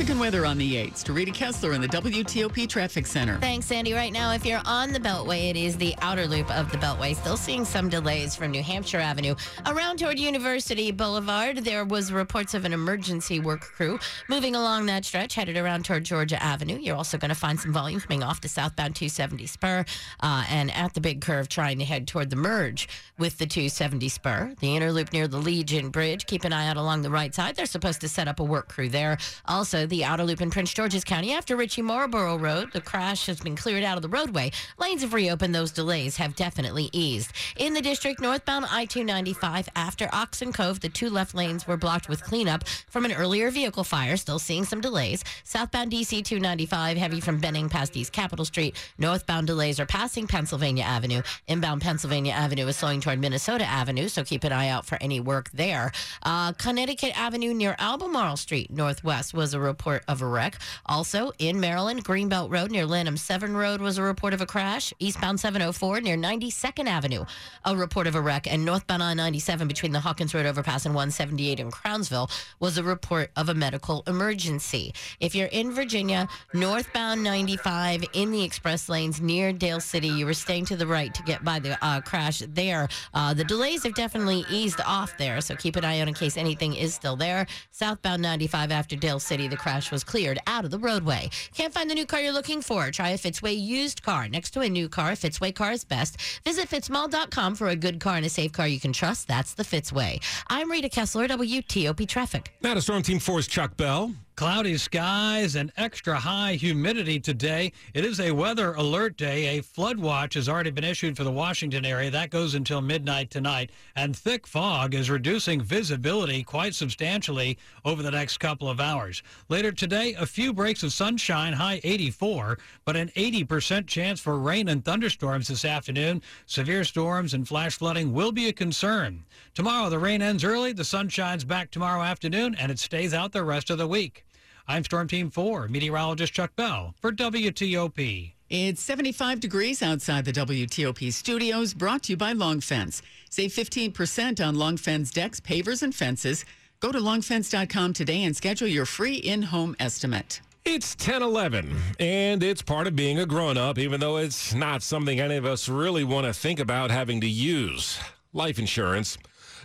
Traffic 0.00 0.12
and 0.12 0.20
weather 0.20 0.46
on 0.46 0.56
the 0.56 0.76
8th. 0.76 1.02
To 1.04 1.12
Rita 1.12 1.30
Kessler 1.30 1.74
in 1.74 1.82
the 1.82 1.88
WTOP 1.88 2.66
Traffic 2.66 3.04
Center. 3.04 3.36
Thanks, 3.36 3.66
Sandy. 3.66 3.92
Right 3.92 4.14
now, 4.14 4.32
if 4.32 4.46
you're 4.46 4.62
on 4.64 4.94
the 4.94 4.98
Beltway, 4.98 5.50
it 5.50 5.56
is 5.58 5.76
the 5.76 5.94
outer 6.00 6.26
loop 6.26 6.50
of 6.56 6.72
the 6.72 6.78
Beltway. 6.78 7.14
Still 7.14 7.36
seeing 7.36 7.66
some 7.66 7.90
delays 7.90 8.34
from 8.34 8.50
New 8.50 8.62
Hampshire 8.62 8.96
Avenue. 8.98 9.34
Around 9.66 9.98
toward 9.98 10.18
University 10.18 10.90
Boulevard, 10.90 11.58
there 11.58 11.84
was 11.84 12.10
reports 12.12 12.54
of 12.54 12.64
an 12.64 12.72
emergency 12.72 13.40
work 13.40 13.60
crew 13.60 13.98
moving 14.30 14.56
along 14.56 14.86
that 14.86 15.04
stretch, 15.04 15.34
headed 15.34 15.58
around 15.58 15.84
toward 15.84 16.04
Georgia 16.04 16.42
Avenue. 16.42 16.78
You're 16.80 16.96
also 16.96 17.18
going 17.18 17.28
to 17.28 17.34
find 17.34 17.60
some 17.60 17.74
volume 17.74 18.00
coming 18.00 18.22
off 18.22 18.40
the 18.40 18.48
southbound 18.48 18.96
270 18.96 19.46
spur 19.48 19.84
uh, 20.20 20.44
and 20.48 20.70
at 20.70 20.94
the 20.94 21.02
big 21.02 21.20
curve 21.20 21.50
trying 21.50 21.78
to 21.78 21.84
head 21.84 22.08
toward 22.08 22.30
the 22.30 22.36
merge 22.36 22.88
with 23.18 23.36
the 23.36 23.44
270 23.44 24.08
spur. 24.08 24.54
The 24.60 24.76
inner 24.76 24.92
loop 24.92 25.12
near 25.12 25.28
the 25.28 25.36
Legion 25.36 25.90
Bridge. 25.90 26.24
Keep 26.24 26.44
an 26.44 26.54
eye 26.54 26.68
out 26.68 26.78
along 26.78 27.02
the 27.02 27.10
right 27.10 27.34
side. 27.34 27.54
They're 27.54 27.66
supposed 27.66 28.00
to 28.00 28.08
set 28.08 28.28
up 28.28 28.40
a 28.40 28.44
work 28.44 28.70
crew 28.70 28.88
there. 28.88 29.18
Also, 29.44 29.89
the 29.90 30.04
outer 30.04 30.22
loop 30.22 30.40
in 30.40 30.50
Prince 30.50 30.72
George's 30.72 31.02
County 31.02 31.32
after 31.32 31.56
Ritchie 31.56 31.82
Marlboro 31.82 32.38
Road. 32.38 32.72
The 32.72 32.80
crash 32.80 33.26
has 33.26 33.40
been 33.40 33.56
cleared 33.56 33.82
out 33.82 33.98
of 33.98 34.02
the 34.02 34.08
roadway. 34.08 34.52
Lanes 34.78 35.02
have 35.02 35.12
reopened. 35.12 35.52
Those 35.52 35.72
delays 35.72 36.16
have 36.16 36.36
definitely 36.36 36.88
eased. 36.92 37.32
In 37.56 37.74
the 37.74 37.82
district, 37.82 38.20
northbound 38.20 38.66
I 38.70 38.84
295 38.84 39.68
after 39.74 40.08
Oxen 40.12 40.52
Cove, 40.52 40.78
the 40.78 40.88
two 40.88 41.10
left 41.10 41.34
lanes 41.34 41.66
were 41.66 41.76
blocked 41.76 42.08
with 42.08 42.22
cleanup 42.22 42.66
from 42.88 43.04
an 43.04 43.12
earlier 43.12 43.50
vehicle 43.50 43.82
fire. 43.82 44.16
Still 44.16 44.38
seeing 44.38 44.64
some 44.64 44.80
delays. 44.80 45.24
Southbound 45.42 45.90
DC 45.90 46.24
295, 46.24 46.96
heavy 46.96 47.20
from 47.20 47.38
Benning 47.38 47.68
past 47.68 47.96
East 47.96 48.12
Capitol 48.12 48.44
Street. 48.44 48.76
Northbound 48.96 49.48
delays 49.48 49.80
are 49.80 49.86
passing 49.86 50.28
Pennsylvania 50.28 50.84
Avenue. 50.84 51.22
Inbound 51.48 51.82
Pennsylvania 51.82 52.32
Avenue 52.32 52.68
is 52.68 52.76
slowing 52.76 53.00
toward 53.00 53.18
Minnesota 53.18 53.64
Avenue, 53.64 54.06
so 54.06 54.22
keep 54.22 54.44
an 54.44 54.52
eye 54.52 54.68
out 54.68 54.86
for 54.86 54.98
any 55.00 55.18
work 55.18 55.50
there. 55.50 55.90
Uh, 56.22 56.52
Connecticut 56.52 57.18
Avenue 57.18 57.52
near 57.52 57.74
Albemarle 57.80 58.36
Street 58.36 58.70
Northwest 58.70 59.34
was 59.34 59.52
a 59.52 59.58
report 59.58 59.79
of 59.86 60.22
a 60.22 60.26
wreck. 60.26 60.58
Also 60.86 61.32
in 61.38 61.58
Maryland, 61.58 62.04
Greenbelt 62.04 62.52
Road 62.52 62.70
near 62.70 62.84
Lanham 62.86 63.16
Severn 63.16 63.56
Road 63.56 63.80
was 63.80 63.96
a 63.98 64.02
report 64.02 64.34
of 64.34 64.40
a 64.40 64.46
crash. 64.46 64.92
Eastbound 64.98 65.40
704 65.40 66.00
near 66.02 66.16
92nd 66.16 66.86
Avenue, 66.86 67.24
a 67.64 67.74
report 67.74 68.06
of 68.06 68.14
a 68.14 68.20
wreck. 68.20 68.46
And 68.46 68.64
northbound 68.64 69.02
on 69.02 69.16
97 69.16 69.66
between 69.68 69.92
the 69.92 70.00
Hawkins 70.00 70.34
Road 70.34 70.46
overpass 70.46 70.84
and 70.84 70.94
178 70.94 71.60
in 71.60 71.70
Crownsville 71.70 72.30
was 72.58 72.76
a 72.76 72.82
report 72.82 73.30
of 73.36 73.48
a 73.48 73.54
medical 73.54 74.02
emergency. 74.06 74.92
If 75.18 75.34
you're 75.34 75.48
in 75.48 75.72
Virginia, 75.72 76.28
northbound 76.52 77.22
95 77.22 78.04
in 78.12 78.30
the 78.30 78.44
express 78.44 78.88
lanes 78.88 79.20
near 79.20 79.52
Dale 79.52 79.80
City, 79.80 80.08
you 80.08 80.26
were 80.26 80.34
staying 80.34 80.66
to 80.66 80.76
the 80.76 80.86
right 80.86 81.12
to 81.14 81.22
get 81.22 81.42
by 81.42 81.58
the 81.58 81.82
uh, 81.84 82.00
crash 82.02 82.42
there. 82.48 82.88
Uh, 83.14 83.32
the 83.32 83.44
delays 83.44 83.82
have 83.84 83.94
definitely 83.94 84.44
eased 84.50 84.80
off 84.86 85.16
there, 85.16 85.40
so 85.40 85.56
keep 85.56 85.76
an 85.76 85.84
eye 85.84 86.00
out 86.00 86.08
in 86.08 86.14
case 86.14 86.36
anything 86.36 86.74
is 86.74 86.92
still 86.94 87.16
there. 87.16 87.46
Southbound 87.70 88.20
95 88.20 88.70
after 88.72 88.96
Dale 88.96 89.18
City, 89.20 89.48
the 89.48 89.56
crash 89.56 89.69
was 89.70 90.02
cleared 90.02 90.38
out 90.46 90.64
of 90.64 90.70
the 90.70 90.78
roadway. 90.78 91.30
Can't 91.54 91.72
find 91.72 91.88
the 91.88 91.94
new 91.94 92.06
car 92.06 92.20
you're 92.20 92.32
looking 92.32 92.60
for? 92.60 92.90
Try 92.90 93.10
a 93.10 93.18
Fitzway 93.18 93.56
used 93.58 94.02
car. 94.02 94.28
Next 94.28 94.50
to 94.50 94.60
a 94.60 94.68
new 94.68 94.88
car, 94.88 95.12
a 95.12 95.14
Fitzway 95.14 95.54
car 95.54 95.72
is 95.72 95.84
best. 95.84 96.20
Visit 96.44 96.68
fitzmall.com 96.68 97.54
for 97.54 97.68
a 97.68 97.76
good 97.76 98.00
car 98.00 98.16
and 98.16 98.26
a 98.26 98.28
safe 98.28 98.52
car 98.52 98.66
you 98.66 98.80
can 98.80 98.92
trust. 98.92 99.28
That's 99.28 99.54
the 99.54 99.62
Fitzway. 99.62 100.20
I'm 100.48 100.70
Rita 100.70 100.88
Kessler, 100.88 101.28
WTOP 101.28 102.08
Traffic. 102.08 102.52
Now 102.62 102.74
to 102.74 102.82
Storm 102.82 103.02
Team 103.02 103.18
4's 103.18 103.46
Chuck 103.46 103.76
Bell. 103.76 104.12
Cloudy 104.40 104.78
skies 104.78 105.54
and 105.54 105.70
extra 105.76 106.18
high 106.18 106.54
humidity 106.54 107.20
today. 107.20 107.72
It 107.92 108.06
is 108.06 108.20
a 108.20 108.30
weather 108.30 108.72
alert 108.72 109.18
day. 109.18 109.58
A 109.58 109.62
flood 109.62 109.98
watch 109.98 110.32
has 110.32 110.48
already 110.48 110.70
been 110.70 110.82
issued 110.82 111.14
for 111.14 111.24
the 111.24 111.30
Washington 111.30 111.84
area. 111.84 112.10
That 112.10 112.30
goes 112.30 112.54
until 112.54 112.80
midnight 112.80 113.30
tonight. 113.30 113.70
And 113.96 114.16
thick 114.16 114.46
fog 114.46 114.94
is 114.94 115.10
reducing 115.10 115.60
visibility 115.60 116.42
quite 116.42 116.74
substantially 116.74 117.58
over 117.84 118.02
the 118.02 118.12
next 118.12 118.38
couple 118.38 118.70
of 118.70 118.80
hours. 118.80 119.22
Later 119.50 119.72
today, 119.72 120.14
a 120.14 120.24
few 120.24 120.54
breaks 120.54 120.82
of 120.82 120.94
sunshine, 120.94 121.52
high 121.52 121.82
84, 121.84 122.58
but 122.86 122.96
an 122.96 123.10
80% 123.16 123.86
chance 123.88 124.20
for 124.20 124.38
rain 124.38 124.68
and 124.68 124.82
thunderstorms 124.82 125.48
this 125.48 125.66
afternoon. 125.66 126.22
Severe 126.46 126.84
storms 126.84 127.34
and 127.34 127.46
flash 127.46 127.76
flooding 127.76 128.14
will 128.14 128.32
be 128.32 128.48
a 128.48 128.54
concern. 128.54 129.22
Tomorrow, 129.52 129.90
the 129.90 129.98
rain 129.98 130.22
ends 130.22 130.44
early, 130.44 130.72
the 130.72 130.82
sun 130.82 131.10
shines 131.10 131.44
back 131.44 131.70
tomorrow 131.70 132.00
afternoon, 132.00 132.54
and 132.54 132.72
it 132.72 132.78
stays 132.78 133.12
out 133.12 133.32
the 133.32 133.44
rest 133.44 133.68
of 133.68 133.76
the 133.76 133.86
week. 133.86 134.24
I'm 134.70 134.84
Storm 134.84 135.08
Team 135.08 135.30
4, 135.30 135.66
meteorologist 135.66 136.32
Chuck 136.32 136.54
Bell 136.54 136.94
for 137.00 137.10
WTOP. 137.10 138.34
It's 138.48 138.80
75 138.80 139.40
degrees 139.40 139.82
outside 139.82 140.24
the 140.24 140.32
WTOP 140.32 141.12
studios, 141.12 141.74
brought 141.74 142.04
to 142.04 142.12
you 142.12 142.16
by 142.16 142.30
Long 142.30 142.60
Fence. 142.60 143.02
Save 143.30 143.50
15% 143.50 144.46
on 144.46 144.54
Long 144.54 144.76
Fence 144.76 145.10
decks, 145.10 145.40
pavers, 145.40 145.82
and 145.82 145.92
fences. 145.92 146.44
Go 146.78 146.92
to 146.92 147.00
longfence.com 147.00 147.94
today 147.94 148.22
and 148.22 148.36
schedule 148.36 148.68
your 148.68 148.86
free 148.86 149.16
in 149.16 149.42
home 149.42 149.74
estimate. 149.80 150.40
It's 150.64 150.94
1011, 150.94 151.76
and 151.98 152.40
it's 152.40 152.62
part 152.62 152.86
of 152.86 152.94
being 152.94 153.18
a 153.18 153.26
grown 153.26 153.58
up, 153.58 153.76
even 153.76 153.98
though 153.98 154.18
it's 154.18 154.54
not 154.54 154.84
something 154.84 155.18
any 155.18 155.34
of 155.34 155.46
us 155.46 155.68
really 155.68 156.04
want 156.04 156.28
to 156.28 156.32
think 156.32 156.60
about 156.60 156.92
having 156.92 157.20
to 157.22 157.28
use 157.28 157.98
life 158.32 158.60
insurance. 158.60 159.18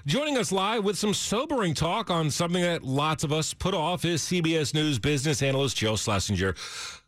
Joining 0.08 0.38
us 0.38 0.52
live 0.52 0.84
with 0.84 1.00
some 1.00 1.16
sobering 1.16 1.74
talk 1.74 2.12
on 2.12 2.30
something 2.30 2.62
that 2.62 2.84
lots 2.84 3.24
of 3.24 3.34
us 3.34 3.56
put 3.56 3.74
off 3.74 4.06
is 4.06 4.22
CBS 4.22 4.72
News 4.72 5.00
business 5.00 5.42
analyst 5.42 5.78
Jill 5.78 5.98
Schlesinger. 5.98 6.54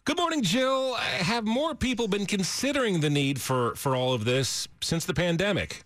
Good 0.03 0.17
morning, 0.17 0.41
Jill. 0.41 0.95
Have 0.95 1.45
more 1.45 1.75
people 1.75 2.07
been 2.07 2.25
considering 2.25 2.99
the 2.99 3.11
need 3.11 3.39
for, 3.39 3.75
for 3.75 3.95
all 3.95 4.13
of 4.13 4.25
this 4.25 4.67
since 4.81 5.05
the 5.05 5.13
pandemic? 5.13 5.83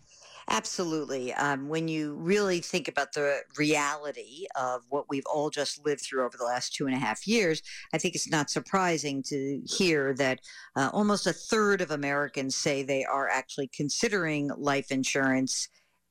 Absolutely. 0.47 1.33
Um, 1.33 1.67
when 1.67 1.89
you 1.89 2.15
really 2.15 2.61
think 2.61 2.87
about 2.87 3.11
the 3.11 3.41
reality 3.57 4.45
of 4.55 4.83
what 4.87 5.07
we've 5.09 5.25
all 5.25 5.49
just 5.49 5.85
lived 5.85 6.01
through 6.01 6.23
over 6.23 6.37
the 6.37 6.45
last 6.45 6.73
two 6.73 6.87
and 6.87 6.95
a 6.95 6.99
half 6.99 7.27
years, 7.27 7.61
I 7.93 7.97
think 7.97 8.15
it's 8.15 8.31
not 8.31 8.49
surprising 8.49 9.21
to 9.23 9.61
hear 9.65 10.13
that 10.13 10.39
uh, 10.77 10.89
almost 10.93 11.27
a 11.27 11.33
third 11.33 11.81
of 11.81 11.91
Americans 11.91 12.55
say 12.55 12.83
they 12.83 13.03
are 13.03 13.27
actually 13.27 13.69
considering 13.75 14.49
life 14.57 14.91
insurance 14.91 15.67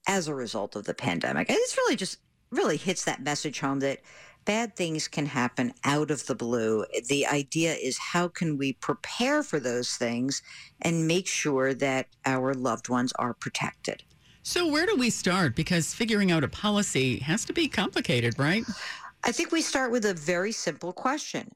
as 0.09 0.29
a 0.29 0.35
result 0.35 0.77
of 0.77 0.85
the 0.85 0.95
pandemic. 0.95 1.49
And 1.49 1.57
this 1.57 1.77
really 1.77 1.97
just 1.97 2.19
really 2.51 2.77
hits 2.77 3.05
that 3.05 3.23
message 3.23 3.61
home 3.61 3.81
that 3.81 4.01
bad 4.45 4.75
things 4.75 5.07
can 5.07 5.27
happen 5.27 5.73
out 5.85 6.11
of 6.11 6.27
the 6.27 6.35
blue. 6.35 6.85
The 7.09 7.27
idea 7.27 7.75
is 7.75 7.99
how 7.99 8.29
can 8.29 8.57
we 8.57 8.73
prepare 8.75 9.43
for 9.43 9.61
those 9.61 9.97
things 9.97 10.43
and 10.83 11.07
make 11.07 11.27
sure 11.27 11.75
that 11.75 12.09
our 12.25 12.55
loved 12.55 12.89
ones 12.89 13.13
are 13.19 13.35
protected. 13.35 14.03
So, 14.43 14.67
where 14.67 14.87
do 14.87 14.97
we 14.97 15.11
start? 15.11 15.55
Because 15.55 15.93
figuring 15.93 16.33
out 16.33 16.43
a 16.43 16.49
policy 16.49 17.19
has 17.19 17.45
to 17.45 17.53
be 17.53 17.69
complicated, 17.69 18.39
right? 18.39 18.65
I 19.23 19.33
think 19.33 19.53
we 19.53 19.61
start 19.61 19.93
with 19.93 20.07
a 20.07 20.15
very 20.15 20.51
simple 20.51 20.95
question. 20.95 21.53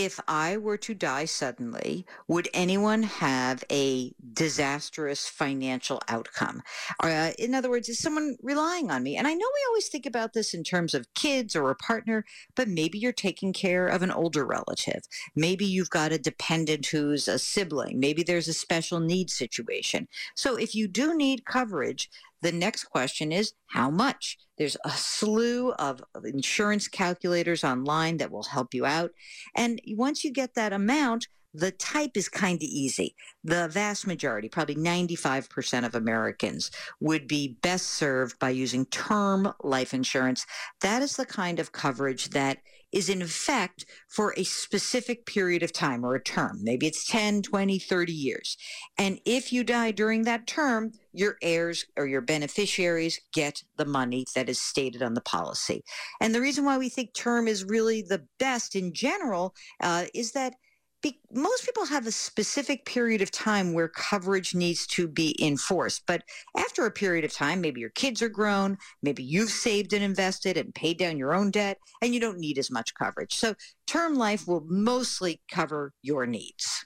If 0.00 0.20
I 0.28 0.56
were 0.56 0.76
to 0.76 0.94
die 0.94 1.24
suddenly, 1.24 2.06
would 2.28 2.48
anyone 2.54 3.02
have 3.02 3.64
a 3.68 4.14
disastrous 4.32 5.26
financial 5.26 6.00
outcome? 6.06 6.62
Uh, 7.02 7.32
in 7.36 7.52
other 7.52 7.68
words, 7.68 7.88
is 7.88 7.98
someone 7.98 8.36
relying 8.40 8.92
on 8.92 9.02
me? 9.02 9.16
And 9.16 9.26
I 9.26 9.34
know 9.34 9.46
we 9.52 9.66
always 9.66 9.88
think 9.88 10.06
about 10.06 10.34
this 10.34 10.54
in 10.54 10.62
terms 10.62 10.94
of 10.94 11.12
kids 11.14 11.56
or 11.56 11.68
a 11.68 11.74
partner, 11.74 12.24
but 12.54 12.68
maybe 12.68 12.96
you're 12.96 13.10
taking 13.10 13.52
care 13.52 13.88
of 13.88 14.02
an 14.02 14.12
older 14.12 14.46
relative. 14.46 15.02
Maybe 15.34 15.64
you've 15.64 15.90
got 15.90 16.12
a 16.12 16.18
dependent 16.18 16.86
who's 16.86 17.26
a 17.26 17.36
sibling. 17.36 17.98
Maybe 17.98 18.22
there's 18.22 18.46
a 18.46 18.52
special 18.52 19.00
needs 19.00 19.32
situation. 19.32 20.06
So 20.36 20.54
if 20.54 20.76
you 20.76 20.86
do 20.86 21.16
need 21.16 21.44
coverage, 21.44 22.08
the 22.42 22.52
next 22.52 22.84
question 22.84 23.32
is 23.32 23.52
how 23.66 23.90
much? 23.90 24.38
There's 24.56 24.76
a 24.84 24.90
slew 24.90 25.72
of 25.72 26.02
insurance 26.24 26.88
calculators 26.88 27.64
online 27.64 28.16
that 28.18 28.30
will 28.30 28.44
help 28.44 28.74
you 28.74 28.86
out. 28.86 29.10
And 29.56 29.80
once 29.88 30.24
you 30.24 30.32
get 30.32 30.54
that 30.54 30.72
amount, 30.72 31.28
the 31.54 31.70
type 31.72 32.12
is 32.14 32.28
kind 32.28 32.56
of 32.56 32.62
easy. 32.62 33.14
The 33.42 33.68
vast 33.68 34.06
majority, 34.06 34.48
probably 34.48 34.76
95% 34.76 35.86
of 35.86 35.94
Americans, 35.94 36.70
would 37.00 37.26
be 37.26 37.56
best 37.62 37.86
served 37.86 38.38
by 38.38 38.50
using 38.50 38.84
term 38.86 39.52
life 39.62 39.94
insurance. 39.94 40.46
That 40.82 41.02
is 41.02 41.16
the 41.16 41.26
kind 41.26 41.58
of 41.58 41.72
coverage 41.72 42.30
that 42.30 42.58
is 42.92 43.08
in 43.08 43.22
effect 43.22 43.84
for 44.08 44.34
a 44.36 44.44
specific 44.44 45.26
period 45.26 45.62
of 45.62 45.72
time 45.72 46.04
or 46.04 46.14
a 46.14 46.22
term. 46.22 46.58
Maybe 46.62 46.86
it's 46.86 47.06
10, 47.06 47.42
20, 47.42 47.78
30 47.78 48.12
years. 48.12 48.56
And 48.96 49.20
if 49.24 49.52
you 49.52 49.64
die 49.64 49.90
during 49.90 50.22
that 50.22 50.46
term, 50.46 50.92
your 51.12 51.36
heirs 51.42 51.84
or 51.96 52.06
your 52.06 52.20
beneficiaries 52.20 53.20
get 53.32 53.62
the 53.76 53.84
money 53.84 54.24
that 54.34 54.48
is 54.48 54.60
stated 54.60 55.02
on 55.02 55.14
the 55.14 55.20
policy. 55.20 55.82
And 56.20 56.34
the 56.34 56.40
reason 56.40 56.64
why 56.64 56.78
we 56.78 56.88
think 56.88 57.14
term 57.14 57.48
is 57.48 57.64
really 57.64 58.02
the 58.02 58.24
best 58.38 58.74
in 58.74 58.92
general 58.94 59.54
uh, 59.80 60.06
is 60.14 60.32
that 60.32 60.54
be, 61.02 61.20
most 61.32 61.64
people 61.64 61.86
have 61.86 62.06
a 62.06 62.12
specific 62.12 62.84
period 62.84 63.22
of 63.22 63.30
time 63.30 63.72
where 63.72 63.88
coverage 63.88 64.54
needs 64.54 64.86
to 64.88 65.06
be 65.06 65.36
enforced. 65.40 66.02
But 66.06 66.22
after 66.56 66.86
a 66.86 66.90
period 66.90 67.24
of 67.24 67.32
time, 67.32 67.60
maybe 67.60 67.80
your 67.80 67.90
kids 67.90 68.22
are 68.22 68.28
grown, 68.28 68.78
maybe 69.02 69.22
you've 69.22 69.50
saved 69.50 69.92
and 69.92 70.02
invested 70.02 70.56
and 70.56 70.74
paid 70.74 70.98
down 70.98 71.18
your 71.18 71.34
own 71.34 71.50
debt, 71.50 71.78
and 72.02 72.12
you 72.12 72.20
don't 72.20 72.38
need 72.38 72.58
as 72.58 72.70
much 72.70 72.94
coverage. 72.94 73.34
So 73.34 73.54
term 73.86 74.16
life 74.16 74.46
will 74.48 74.64
mostly 74.66 75.40
cover 75.50 75.92
your 76.02 76.26
needs. 76.26 76.84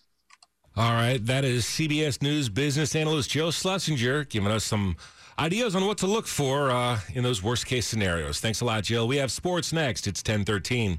All 0.76 0.92
right. 0.92 1.25
That 1.25 1.45
is 1.45 1.64
CBS 1.64 2.23
News 2.23 2.49
business 2.49 2.97
analyst 2.97 3.31
Joe 3.31 3.50
Schlesinger 3.50 4.25
giving 4.25 4.50
us 4.50 4.64
some 4.64 4.97
ideas 5.38 5.76
on 5.76 5.87
what 5.87 5.99
to 5.99 6.07
look 6.07 6.26
for 6.26 6.71
uh, 6.71 6.99
in 7.14 7.23
those 7.23 7.42
worst 7.42 7.66
case 7.66 7.87
scenarios. 7.87 8.40
Thanks 8.40 8.61
a 8.62 8.64
lot, 8.64 8.85
Jill. 8.85 9.07
We 9.07 9.16
have 9.16 9.31
sports 9.31 9.73
next. 9.73 10.07
It's 10.07 10.21
1013. 10.21 10.99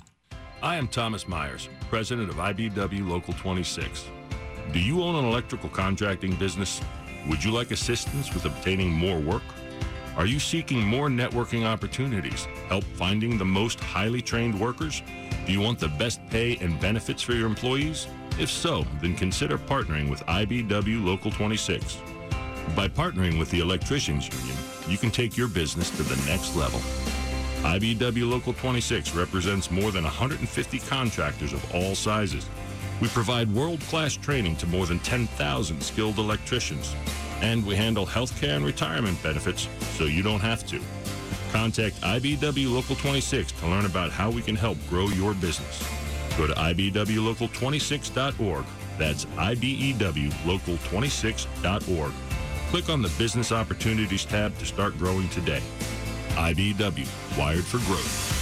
I 0.63 0.77
am 0.77 0.87
Thomas 0.87 1.27
Myers, 1.27 1.67
president 1.89 2.29
of 2.29 2.37
IBEW 2.37 3.05
Local 3.05 3.33
26. 3.33 4.05
Do 4.71 4.79
you 4.79 5.03
own 5.03 5.15
an 5.15 5.25
electrical 5.25 5.67
contracting 5.67 6.35
business? 6.35 6.79
Would 7.27 7.43
you 7.43 7.51
like 7.51 7.71
assistance 7.71 8.33
with 8.33 8.45
obtaining 8.45 8.89
more 8.89 9.19
work? 9.19 9.41
Are 10.15 10.25
you 10.25 10.39
seeking 10.39 10.79
more 10.81 11.09
networking 11.09 11.65
opportunities? 11.65 12.45
Help 12.69 12.85
finding 12.85 13.37
the 13.37 13.43
most 13.43 13.77
highly 13.81 14.21
trained 14.21 14.57
workers? 14.57 15.03
Do 15.45 15.51
you 15.51 15.59
want 15.59 15.79
the 15.79 15.89
best 15.89 16.25
pay 16.29 16.55
and 16.61 16.79
benefits 16.79 17.21
for 17.21 17.33
your 17.33 17.47
employees? 17.47 18.07
If 18.39 18.49
so, 18.49 18.85
then 19.01 19.15
consider 19.17 19.57
partnering 19.57 20.09
with 20.09 20.21
IBEW 20.27 21.03
Local 21.03 21.29
26. 21.29 21.97
By 22.73 22.87
partnering 22.87 23.37
with 23.37 23.51
the 23.51 23.59
Electricians 23.59 24.29
Union, 24.33 24.57
you 24.87 24.97
can 24.97 25.11
take 25.11 25.35
your 25.35 25.49
business 25.49 25.89
to 25.89 26.03
the 26.03 26.15
next 26.25 26.55
level. 26.55 26.79
IBEW 27.63 28.29
Local 28.29 28.53
26 28.53 29.15
represents 29.15 29.71
more 29.71 29.91
than 29.91 30.03
150 30.03 30.79
contractors 30.79 31.53
of 31.53 31.73
all 31.73 31.95
sizes. 31.95 32.45
We 33.01 33.07
provide 33.07 33.51
world-class 33.53 34.17
training 34.17 34.57
to 34.57 34.67
more 34.67 34.85
than 34.85 34.99
10,000 34.99 35.81
skilled 35.81 36.19
electricians. 36.19 36.93
And 37.41 37.65
we 37.65 37.75
handle 37.75 38.05
healthcare 38.05 38.57
and 38.57 38.65
retirement 38.65 39.23
benefits 39.23 39.69
so 39.97 40.03
you 40.05 40.21
don't 40.23 40.41
have 40.41 40.67
to. 40.67 40.81
Contact 41.51 41.99
IBEW 42.01 42.71
Local 42.73 42.95
26 42.97 43.51
to 43.53 43.67
learn 43.67 43.85
about 43.85 44.11
how 44.11 44.29
we 44.29 44.41
can 44.41 44.55
help 44.55 44.77
grow 44.89 45.07
your 45.07 45.33
business. 45.33 45.87
Go 46.37 46.47
to 46.47 46.53
IBEWLocal26.org. 46.53 48.65
That's 48.97 49.25
IBEWLocal26.org. 49.25 52.11
Click 52.69 52.89
on 52.89 53.01
the 53.01 53.09
Business 53.17 53.51
Opportunities 53.51 54.23
tab 54.25 54.57
to 54.57 54.65
start 54.65 54.97
growing 54.97 55.29
today. 55.29 55.61
IBEW, 56.35 57.37
wired 57.37 57.63
for 57.63 57.77
growth. 57.85 58.33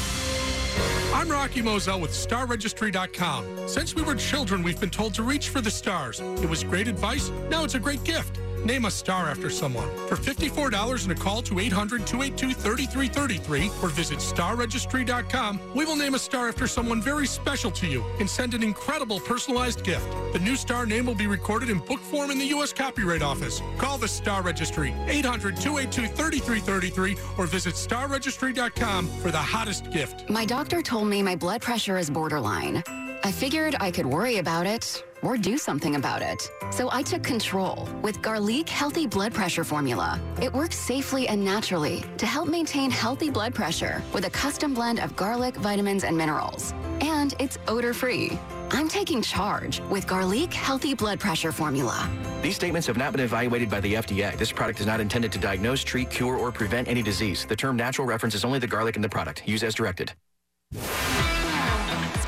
I'm 1.14 1.30
Rocky 1.30 1.62
Moselle 1.62 2.00
with 2.00 2.12
StarRegistry.com. 2.12 3.68
Since 3.68 3.96
we 3.96 4.02
were 4.02 4.16
children, 4.16 4.64
we've 4.64 4.80
been 4.80 4.90
told 4.90 5.14
to 5.16 5.24
reach 5.24 5.50
for 5.50 5.62
the 5.62 5.70
stars. 5.70 6.20
It 6.20 6.50
was 6.50 6.64
great 6.64 6.88
advice. 6.88 7.30
Now 7.50 7.64
it's 7.64 7.76
a 7.76 7.80
great 7.80 8.04
gift. 8.04 8.40
Name 8.66 8.86
a 8.86 8.92
star 8.92 9.28
after 9.28 9.50
someone. 9.50 9.88
For 10.08 10.16
$54 10.16 11.04
and 11.04 11.12
a 11.12 11.16
call 11.16 11.42
to 11.44 11.60
800 11.60 12.06
282 12.06 12.54
3333 12.54 13.72
or 13.82 13.90
visit 13.90 14.20
starregistry.com, 14.20 15.60
we 15.76 15.86
will 15.86 15.96
name 15.96 16.16
a 16.16 16.20
star 16.20 16.48
after 16.48 16.68
someone 16.68 17.02
very 17.02 17.26
special 17.26 17.72
to 17.72 17.88
you 17.88 18.04
and 18.20 18.30
send 18.30 18.54
an 18.54 18.64
incredible 18.64 19.20
personalized 19.20 19.84
gift. 19.84 20.08
The 20.34 20.40
new 20.40 20.56
star 20.56 20.86
name 20.86 21.06
will 21.06 21.16
be 21.16 21.28
recorded 21.28 21.70
in 21.70 21.80
book 21.80 22.00
form 22.00 22.30
in 22.32 22.38
the 22.38 22.46
U.S. 22.48 22.72
Copyright 22.72 23.22
Office. 23.22 23.62
Call 23.78 23.98
the 23.98 24.08
Star 24.08 24.42
Registry 24.42 24.94
800 25.08 25.58
282 25.58 26.14
3333 26.16 27.18
or 27.38 27.48
visit 27.48 27.74
starregistry.com 27.74 29.08
for 29.08 29.32
the 29.32 29.38
hottest 29.38 29.92
gift. 29.92 30.30
My 30.30 30.46
doctor 30.46 30.82
told 30.82 31.08
me 31.08 31.24
my 31.24 31.36
blood 31.36 31.62
pressure 31.62 31.98
is 31.98 32.10
borderline. 32.10 32.84
I 33.24 33.32
figured 33.32 33.76
I 33.80 33.92
could 33.92 34.06
worry 34.08 34.38
about 34.38 34.66
it 34.66 35.04
or 35.22 35.38
do 35.38 35.56
something 35.56 35.96
about 35.96 36.24
it. 36.24 36.50
So 36.72 36.90
I 36.92 37.04
took 37.04 37.22
control 37.22 37.88
with 38.02 38.20
Garlique 38.22 38.68
Healthy 38.68 39.06
Blood 39.06 39.32
Pressure 39.32 39.64
Formula. 39.64 40.20
It 40.42 40.52
works 40.52 40.80
safely 40.80 41.28
and 41.28 41.46
naturally 41.46 42.04
to 42.18 42.26
help 42.26 42.48
maintain 42.48 42.90
healthy 42.90 43.30
blood 43.30 43.54
pressure 43.54 44.02
with 44.12 44.26
a 44.26 44.30
custom 44.32 44.74
blend 44.74 45.00
of 45.00 45.16
garlic, 45.16 45.56
vitamins, 45.58 46.04
and 46.04 46.18
minerals. 46.18 46.74
And 47.02 47.36
it's 47.38 47.60
odor-free. 47.68 48.40
I'm 48.72 48.88
taking 48.88 49.22
charge 49.22 49.82
with 49.92 50.08
Garlique 50.08 50.54
Healthy 50.54 50.96
Blood 50.96 51.20
Pressure 51.20 51.52
Formula. 51.52 52.10
These 52.42 52.56
statements 52.56 52.88
have 52.88 52.98
not 52.98 53.12
been 53.12 53.22
evaluated 53.22 53.70
by 53.70 53.82
the 53.82 53.94
FDA. 53.96 54.36
This 54.36 54.52
product 54.52 54.80
is 54.80 54.88
not 54.88 55.00
intended 55.00 55.32
to 55.34 55.40
diagnose, 55.40 55.84
treat, 55.84 56.10
cure, 56.10 56.38
or 56.38 56.52
prevent 56.52 56.88
any 56.88 57.04
disease. 57.04 57.46
The 57.46 57.56
term 57.56 57.76
natural 57.76 58.08
references 58.08 58.44
only 58.44 58.58
the 58.58 58.68
garlic 58.68 58.96
in 58.96 59.04
the 59.04 59.10
product. 59.10 59.48
Use 59.48 59.62
as 59.62 59.76
directed. 59.76 60.14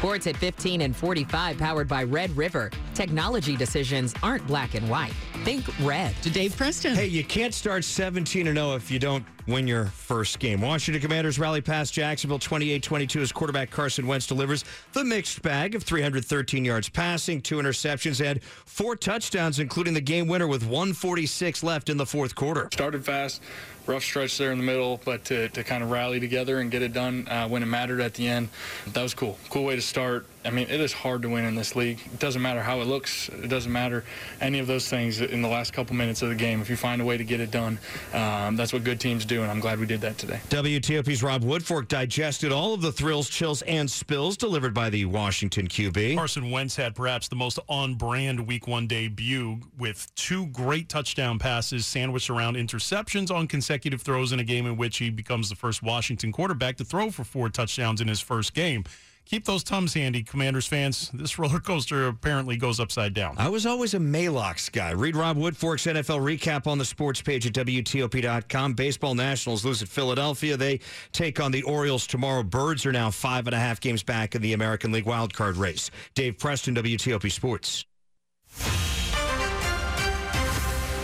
Sports 0.03 0.27
at 0.27 0.35
15 0.35 0.81
and 0.81 0.93
45, 0.93 1.57
powered 1.57 1.87
by 1.87 2.03
Red 2.03 2.35
River. 2.35 2.69
Technology 2.93 3.55
decisions 3.55 4.13
aren't 4.21 4.45
black 4.47 4.75
and 4.75 4.89
white. 4.89 5.13
Think 5.45 5.63
red. 5.79 6.13
To 6.23 6.29
Dave 6.29 6.57
Preston. 6.57 6.93
Hey, 6.93 7.07
you 7.07 7.23
can't 7.23 7.53
start 7.53 7.85
17 7.85 8.45
0 8.47 8.75
if 8.75 8.91
you 8.91 8.99
don't 8.99 9.25
win 9.47 9.65
your 9.65 9.85
first 9.85 10.39
game. 10.39 10.61
Washington 10.61 11.01
Commanders 11.01 11.39
rally 11.39 11.61
past 11.61 11.93
Jacksonville 11.93 12.39
28 12.39 12.83
22 12.83 13.21
as 13.21 13.31
quarterback 13.31 13.71
Carson 13.71 14.05
Wentz 14.05 14.27
delivers 14.27 14.65
the 14.91 15.03
mixed 15.03 15.41
bag 15.41 15.75
of 15.75 15.83
313 15.83 16.65
yards 16.65 16.89
passing, 16.89 17.41
two 17.41 17.57
interceptions, 17.57 18.23
and 18.25 18.43
four 18.43 18.95
touchdowns, 18.97 19.59
including 19.59 19.93
the 19.93 20.01
game 20.01 20.27
winner 20.27 20.47
with 20.47 20.63
146 20.63 21.63
left 21.63 21.89
in 21.89 21.97
the 21.97 22.05
fourth 22.05 22.35
quarter. 22.35 22.69
Started 22.73 23.05
fast, 23.05 23.41
rough 23.85 24.03
stretch 24.03 24.37
there 24.37 24.51
in 24.51 24.57
the 24.57 24.63
middle, 24.63 25.01
but 25.05 25.25
to, 25.25 25.49
to 25.49 25.63
kind 25.63 25.83
of 25.83 25.91
rally 25.91 26.19
together 26.19 26.59
and 26.59 26.71
get 26.71 26.81
it 26.81 26.93
done 26.93 27.27
uh, 27.27 27.47
when 27.47 27.63
it 27.63 27.67
mattered 27.67 28.01
at 28.01 28.13
the 28.13 28.27
end, 28.27 28.49
that 28.87 29.01
was 29.01 29.13
cool. 29.13 29.37
Cool 29.49 29.65
way 29.65 29.75
to 29.75 29.81
start. 29.81 30.25
I 30.45 30.49
mean, 30.49 30.67
it 30.69 30.81
is 30.81 30.91
hard 30.91 31.21
to 31.21 31.29
win 31.29 31.45
in 31.45 31.55
this 31.55 31.75
league. 31.75 31.99
It 32.05 32.19
doesn't 32.19 32.41
matter 32.41 32.61
how 32.61 32.81
it 32.81 32.87
looks. 32.87 33.29
It 33.29 33.47
doesn't 33.47 33.71
matter 33.71 34.03
any 34.41 34.59
of 34.59 34.67
those 34.67 34.89
things 34.89 35.21
in 35.21 35.41
the 35.41 35.47
last 35.47 35.71
couple 35.73 35.95
minutes 35.95 36.21
of 36.21 36.29
the 36.29 36.35
game. 36.35 36.61
If 36.61 36.69
you 36.69 36.75
find 36.75 37.01
a 37.01 37.05
way 37.05 37.17
to 37.17 37.23
get 37.23 37.39
it 37.39 37.49
done, 37.49 37.79
um, 38.13 38.55
that's 38.57 38.73
what 38.73 38.83
good 38.83 38.99
teams 38.99 39.25
do, 39.25 39.41
and 39.41 39.49
I'm 39.49 39.59
glad 39.59 39.79
we 39.79 39.85
did 39.85 40.01
that 40.01 40.17
today. 40.17 40.41
WTOP's 40.49 41.23
Rob 41.23 41.43
Woodfork 41.43 41.87
digested 41.87 42.51
all 42.51 42.73
of 42.73 42.81
the 42.81 42.91
thrills, 42.91 43.29
chills, 43.29 43.61
and 43.63 43.89
spills 43.89 44.35
delivered 44.35 44.73
by 44.73 44.89
the 44.89 45.05
Washington 45.05 45.67
QB. 45.67 46.15
Carson 46.15 46.51
Wentz 46.51 46.75
had 46.75 46.95
perhaps 46.95 47.27
the 47.27 47.35
most 47.35 47.59
on-brand 47.69 48.45
Week 48.45 48.67
One 48.67 48.87
debut 48.87 49.59
with 49.77 50.13
two 50.15 50.47
great 50.47 50.89
touchdown 50.89 51.39
passes 51.39 51.85
sandwiched 51.85 52.29
around 52.29 52.55
interceptions 52.55 53.33
on 53.33 53.47
consecutive 53.47 54.01
throws 54.01 54.31
in 54.31 54.39
a 54.39 54.43
game 54.43 54.65
in 54.65 54.75
which 54.75 54.97
he 54.97 55.09
becomes 55.09 55.49
the 55.49 55.55
first 55.55 55.81
Washington 55.81 56.31
quarterback 56.31 56.77
to 56.77 56.83
throw 56.83 57.11
for 57.11 57.23
four 57.23 57.49
touchdowns 57.49 58.01
in 58.01 58.07
his 58.07 58.19
first 58.19 58.53
game 58.53 58.83
keep 59.25 59.45
those 59.45 59.63
tums 59.63 59.93
handy, 59.93 60.23
Commanders 60.23 60.67
fans. 60.67 61.09
This 61.13 61.37
roller 61.39 61.59
coaster 61.59 62.07
apparently 62.07 62.57
goes 62.57 62.79
upside 62.79 63.13
down. 63.13 63.35
I 63.37 63.49
was 63.49 63.65
always 63.65 63.93
a 63.93 63.99
Maalox 63.99 64.71
guy. 64.71 64.91
Read 64.91 65.15
Rob 65.15 65.37
Woodfork's 65.37 65.85
NFL 65.85 66.21
recap 66.21 66.67
on 66.67 66.77
the 66.77 66.85
sports 66.85 67.21
page 67.21 67.45
at 67.45 67.53
WTOP.com. 67.53 68.73
Baseball 68.73 69.15
Nationals 69.15 69.65
lose 69.65 69.81
at 69.81 69.89
Philadelphia. 69.89 70.57
They 70.57 70.79
take 71.11 71.39
on 71.39 71.51
the 71.51 71.63
Orioles 71.63 72.07
tomorrow. 72.07 72.43
Birds 72.43 72.85
are 72.85 72.91
now 72.91 73.11
five 73.11 73.47
and 73.47 73.55
a 73.55 73.59
half 73.59 73.79
games 73.79 74.03
back 74.03 74.35
in 74.35 74.41
the 74.41 74.53
American 74.53 74.91
League 74.91 75.05
wildcard 75.05 75.57
race. 75.57 75.91
Dave 76.15 76.37
Preston, 76.37 76.75
WTOP 76.75 77.31
Sports. 77.31 77.85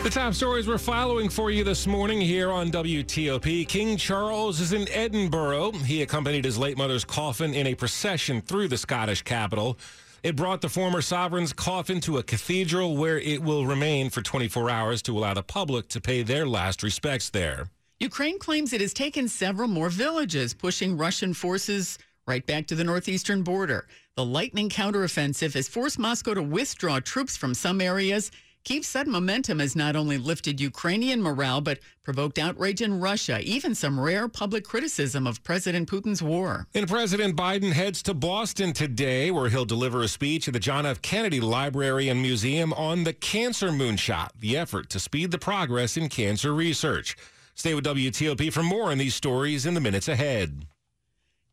The 0.01 0.09
top 0.09 0.33
stories 0.33 0.65
we're 0.65 0.77
following 0.77 1.27
for 1.27 1.51
you 1.51 1.65
this 1.65 1.85
morning 1.85 2.21
here 2.21 2.51
on 2.51 2.71
WTOP. 2.71 3.67
King 3.67 3.97
Charles 3.97 4.61
is 4.61 4.71
in 4.71 4.87
Edinburgh. 4.89 5.73
He 5.73 6.01
accompanied 6.01 6.45
his 6.45 6.57
late 6.57 6.77
mother's 6.77 7.03
coffin 7.03 7.53
in 7.53 7.67
a 7.67 7.75
procession 7.75 8.41
through 8.41 8.69
the 8.69 8.77
Scottish 8.77 9.23
capital. 9.23 9.77
It 10.23 10.37
brought 10.37 10.61
the 10.61 10.69
former 10.69 11.01
sovereign's 11.01 11.51
coffin 11.51 11.99
to 12.01 12.17
a 12.17 12.23
cathedral 12.23 12.95
where 12.95 13.19
it 13.19 13.43
will 13.43 13.67
remain 13.67 14.09
for 14.09 14.21
24 14.21 14.69
hours 14.69 15.01
to 15.01 15.17
allow 15.17 15.33
the 15.33 15.43
public 15.43 15.89
to 15.89 15.99
pay 15.99 16.23
their 16.23 16.47
last 16.47 16.81
respects 16.81 17.29
there. 17.29 17.69
Ukraine 17.99 18.39
claims 18.39 18.71
it 18.71 18.79
has 18.79 18.93
taken 18.93 19.27
several 19.27 19.67
more 19.67 19.89
villages, 19.89 20.53
pushing 20.53 20.95
Russian 20.95 21.33
forces 21.33 21.99
right 22.25 22.45
back 22.45 22.67
to 22.67 22.75
the 22.75 22.85
northeastern 22.85 23.43
border. 23.43 23.85
The 24.15 24.23
lightning 24.23 24.69
counteroffensive 24.69 25.55
has 25.55 25.67
forced 25.67 25.99
Moscow 25.99 26.35
to 26.35 26.41
withdraw 26.41 27.01
troops 27.01 27.35
from 27.35 27.53
some 27.53 27.81
areas 27.81 28.31
Kiev's 28.69 28.85
sudden 28.85 29.11
momentum 29.11 29.57
has 29.57 29.75
not 29.75 29.95
only 29.95 30.19
lifted 30.19 30.61
Ukrainian 30.61 31.23
morale, 31.23 31.59
but 31.59 31.79
provoked 32.03 32.37
outrage 32.37 32.83
in 32.83 32.99
Russia, 32.99 33.39
even 33.41 33.73
some 33.73 33.99
rare 33.99 34.27
public 34.27 34.63
criticism 34.63 35.25
of 35.25 35.43
President 35.43 35.89
Putin's 35.89 36.21
war. 36.21 36.67
And 36.75 36.87
President 36.87 37.35
Biden 37.35 37.71
heads 37.71 38.03
to 38.03 38.13
Boston 38.13 38.73
today, 38.73 39.31
where 39.31 39.49
he'll 39.49 39.65
deliver 39.65 40.03
a 40.03 40.07
speech 40.07 40.47
at 40.47 40.53
the 40.53 40.59
John 40.59 40.85
F. 40.85 41.01
Kennedy 41.01 41.39
Library 41.39 42.09
and 42.09 42.21
Museum 42.21 42.71
on 42.73 43.05
the 43.05 43.13
Cancer 43.13 43.71
Moonshot, 43.71 44.33
the 44.39 44.55
effort 44.55 44.87
to 44.91 44.99
speed 44.99 45.31
the 45.31 45.39
progress 45.39 45.97
in 45.97 46.07
cancer 46.07 46.53
research. 46.53 47.17
Stay 47.55 47.73
with 47.73 47.85
WTOP 47.85 48.53
for 48.53 48.61
more 48.61 48.91
on 48.91 48.99
these 48.99 49.15
stories 49.15 49.65
in 49.65 49.73
the 49.73 49.81
minutes 49.81 50.07
ahead. 50.07 50.67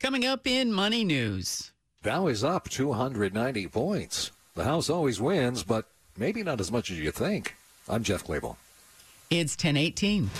Coming 0.00 0.26
up 0.26 0.46
in 0.46 0.70
Money 0.70 1.02
News. 1.02 1.72
Dow 2.02 2.26
is 2.26 2.44
up 2.44 2.68
290 2.68 3.68
points. 3.68 4.32
The 4.54 4.64
House 4.64 4.90
always 4.90 5.18
wins, 5.18 5.62
but 5.62 5.88
Maybe 6.18 6.42
not 6.42 6.60
as 6.60 6.72
much 6.72 6.90
as 6.90 6.98
you 6.98 7.10
think. 7.10 7.56
I'm 7.88 8.02
Jeff 8.02 8.24
Clabaugh. 8.24 8.56
It's 9.28 9.54
1018. 9.54 10.30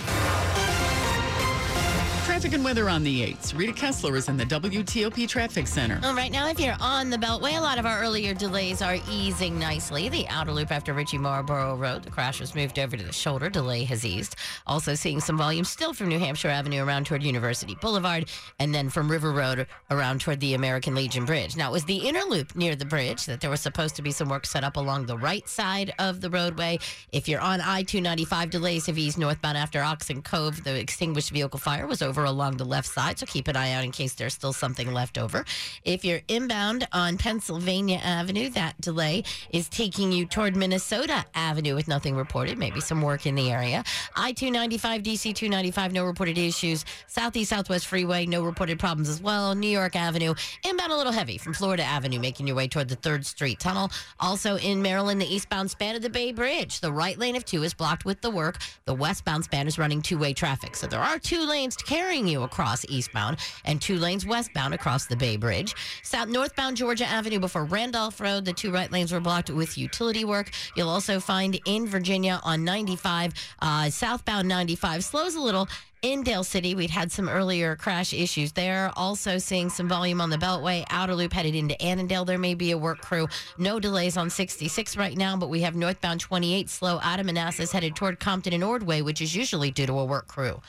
Traffic 2.37 2.53
and 2.53 2.63
weather 2.63 2.87
on 2.87 3.03
the 3.03 3.33
8s. 3.33 3.57
Rita 3.57 3.73
Kessler 3.73 4.15
is 4.15 4.29
in 4.29 4.37
the 4.37 4.45
WTOP 4.45 5.27
Traffic 5.27 5.65
Center. 5.65 5.97
Well, 6.03 6.13
right 6.13 6.31
now, 6.31 6.47
if 6.47 6.59
you're 6.59 6.75
on 6.79 7.09
the 7.09 7.17
Beltway, 7.17 7.57
a 7.57 7.59
lot 7.59 7.79
of 7.79 7.87
our 7.87 7.99
earlier 7.99 8.35
delays 8.35 8.79
are 8.83 8.99
easing 9.09 9.57
nicely. 9.57 10.07
The 10.07 10.27
outer 10.27 10.51
loop 10.51 10.71
after 10.71 10.93
Ritchie 10.93 11.17
Marlboro 11.17 11.75
Road, 11.75 12.03
the 12.03 12.11
crash 12.11 12.39
was 12.39 12.53
moved 12.53 12.77
over 12.77 12.95
to 12.95 13.03
the 13.03 13.11
shoulder. 13.11 13.49
Delay 13.49 13.85
has 13.85 14.05
eased. 14.05 14.35
Also 14.67 14.93
seeing 14.93 15.19
some 15.19 15.35
volume 15.35 15.65
still 15.65 15.95
from 15.95 16.09
New 16.09 16.19
Hampshire 16.19 16.49
Avenue 16.49 16.85
around 16.85 17.07
toward 17.07 17.23
University 17.23 17.75
Boulevard, 17.81 18.29
and 18.59 18.71
then 18.71 18.87
from 18.89 19.09
River 19.09 19.31
Road 19.31 19.65
around 19.89 20.21
toward 20.21 20.39
the 20.39 20.53
American 20.53 20.93
Legion 20.93 21.25
Bridge. 21.25 21.57
Now, 21.57 21.69
it 21.69 21.73
was 21.73 21.85
the 21.85 22.07
inner 22.07 22.21
loop 22.21 22.55
near 22.55 22.75
the 22.75 22.85
bridge 22.85 23.25
that 23.25 23.41
there 23.41 23.49
was 23.49 23.61
supposed 23.61 23.95
to 23.95 24.03
be 24.03 24.11
some 24.11 24.29
work 24.29 24.45
set 24.45 24.63
up 24.63 24.77
along 24.77 25.07
the 25.07 25.17
right 25.17 25.49
side 25.49 25.91
of 25.97 26.21
the 26.21 26.29
roadway. 26.29 26.77
If 27.11 27.27
you're 27.27 27.41
on 27.41 27.61
I 27.61 27.81
295, 27.81 28.51
delays 28.51 28.85
have 28.85 28.99
eased 28.99 29.17
northbound 29.17 29.57
after 29.57 29.81
Oxen 29.81 30.21
Cove. 30.21 30.63
The 30.63 30.79
extinguished 30.79 31.31
vehicle 31.31 31.59
fire 31.59 31.87
was 31.87 32.03
over 32.03 32.26
along 32.27 32.57
the 32.57 32.65
left 32.65 32.87
side, 32.87 33.19
so 33.19 33.25
keep 33.25 33.47
an 33.47 33.55
eye 33.55 33.71
out 33.71 33.83
in 33.83 33.91
case 33.91 34.13
there's 34.13 34.33
still 34.33 34.53
something 34.53 34.93
left 34.93 35.17
over. 35.17 35.45
If 35.83 36.05
you're 36.05 36.21
inbound 36.27 36.87
on 36.93 37.17
Pennsylvania 37.17 37.99
Avenue, 38.03 38.49
that 38.51 38.79
delay 38.81 39.23
is 39.51 39.69
taking 39.69 40.11
you 40.11 40.25
toward 40.25 40.55
Minnesota 40.55 41.25
Avenue 41.35 41.75
with 41.75 41.87
nothing 41.87 42.15
reported, 42.15 42.57
maybe 42.57 42.79
some 42.79 43.01
work 43.01 43.25
in 43.25 43.35
the 43.35 43.51
area. 43.51 43.83
I 44.15 44.33
295, 44.33 45.01
DC 45.03 45.35
295, 45.35 45.93
no 45.93 46.05
reported 46.05 46.37
issues. 46.37 46.85
Southeast 47.07 47.49
Southwest 47.49 47.87
Freeway, 47.87 48.25
no 48.25 48.43
reported 48.43 48.79
problems 48.79 49.09
as 49.09 49.21
well. 49.21 49.55
New 49.55 49.69
York 49.69 49.95
Avenue, 49.95 50.33
inbound 50.63 50.91
a 50.91 50.97
little 50.97 51.13
heavy 51.13 51.37
from 51.37 51.53
Florida 51.53 51.83
Avenue, 51.83 52.19
making 52.19 52.47
your 52.47 52.55
way 52.55 52.67
toward 52.67 52.89
the 52.89 52.95
3rd 52.95 53.25
Street 53.25 53.59
Tunnel. 53.59 53.89
Also 54.19 54.57
in 54.57 54.81
Maryland, 54.81 55.21
the 55.21 55.33
eastbound 55.33 55.69
span 55.71 55.95
of 55.95 56.01
the 56.01 56.09
Bay 56.09 56.31
Bridge. 56.31 56.79
The 56.79 56.91
right 56.91 57.17
lane 57.17 57.35
of 57.35 57.45
two 57.45 57.63
is 57.63 57.73
blocked 57.73 58.05
with 58.05 58.21
the 58.21 58.29
work. 58.29 58.57
The 58.85 58.93
westbound 58.93 59.43
span 59.43 59.67
is 59.67 59.77
running 59.77 60.01
two 60.01 60.17
way 60.17 60.33
traffic. 60.33 60.75
So 60.75 60.87
there 60.87 60.99
are 60.99 61.19
two 61.19 61.47
lanes 61.47 61.75
to 61.77 61.85
carry 61.85 62.16
carrying 62.17 62.27
you 62.33 62.41
across 62.41 62.83
eastbound 62.89 63.37
and 63.63 63.79
two 63.79 63.99
lanes 63.99 64.25
westbound 64.25 64.73
across 64.73 65.05
the 65.05 65.15
Bay 65.15 65.37
Bridge. 65.37 65.75
South 66.01 66.27
northbound 66.27 66.75
Georgia 66.75 67.05
Avenue 67.05 67.39
before 67.39 67.65
Randolph 67.65 68.19
Road, 68.19 68.43
the 68.43 68.53
two 68.53 68.71
right 68.71 68.91
lanes 68.91 69.11
were 69.11 69.19
blocked 69.19 69.51
with 69.51 69.77
utility 69.77 70.25
work. 70.25 70.49
You'll 70.75 70.89
also 70.89 71.19
find 71.19 71.59
in 71.67 71.85
Virginia 71.85 72.39
on 72.43 72.63
95, 72.63 73.33
uh, 73.61 73.91
southbound 73.91 74.47
95 74.47 75.03
slows 75.03 75.35
a 75.35 75.39
little 75.39 75.67
in 76.03 76.21
Dale 76.21 76.43
City, 76.43 76.75
we'd 76.75 76.91
had 76.91 77.11
some 77.11 77.27
earlier 77.27 77.75
crash 77.75 78.13
issues 78.13 78.51
there. 78.51 78.91
Also 78.95 79.39
seeing 79.39 79.69
some 79.69 79.89
volume 79.89 80.21
on 80.21 80.29
the 80.29 80.37
Beltway. 80.37 80.85
Outer 80.91 81.15
Loop 81.15 81.33
headed 81.33 81.55
into 81.55 81.75
Annandale. 81.81 82.23
There 82.23 82.37
may 82.37 82.53
be 82.53 82.71
a 82.71 82.77
work 82.77 83.01
crew. 83.01 83.27
No 83.57 83.79
delays 83.79 84.15
on 84.15 84.29
66 84.29 84.95
right 84.95 85.17
now, 85.17 85.35
but 85.35 85.49
we 85.49 85.61
have 85.61 85.75
northbound 85.75 86.19
28 86.19 86.69
slow 86.69 86.99
out 87.01 87.19
of 87.19 87.25
Manassas 87.25 87.71
headed 87.71 87.95
toward 87.95 88.19
Compton 88.19 88.53
and 88.53 88.63
Ordway, 88.63 89.01
which 89.01 89.21
is 89.21 89.35
usually 89.35 89.71
due 89.71 89.87
to 89.87 89.93
a 89.93 90.05
work 90.05 90.27
crew. 90.27 90.61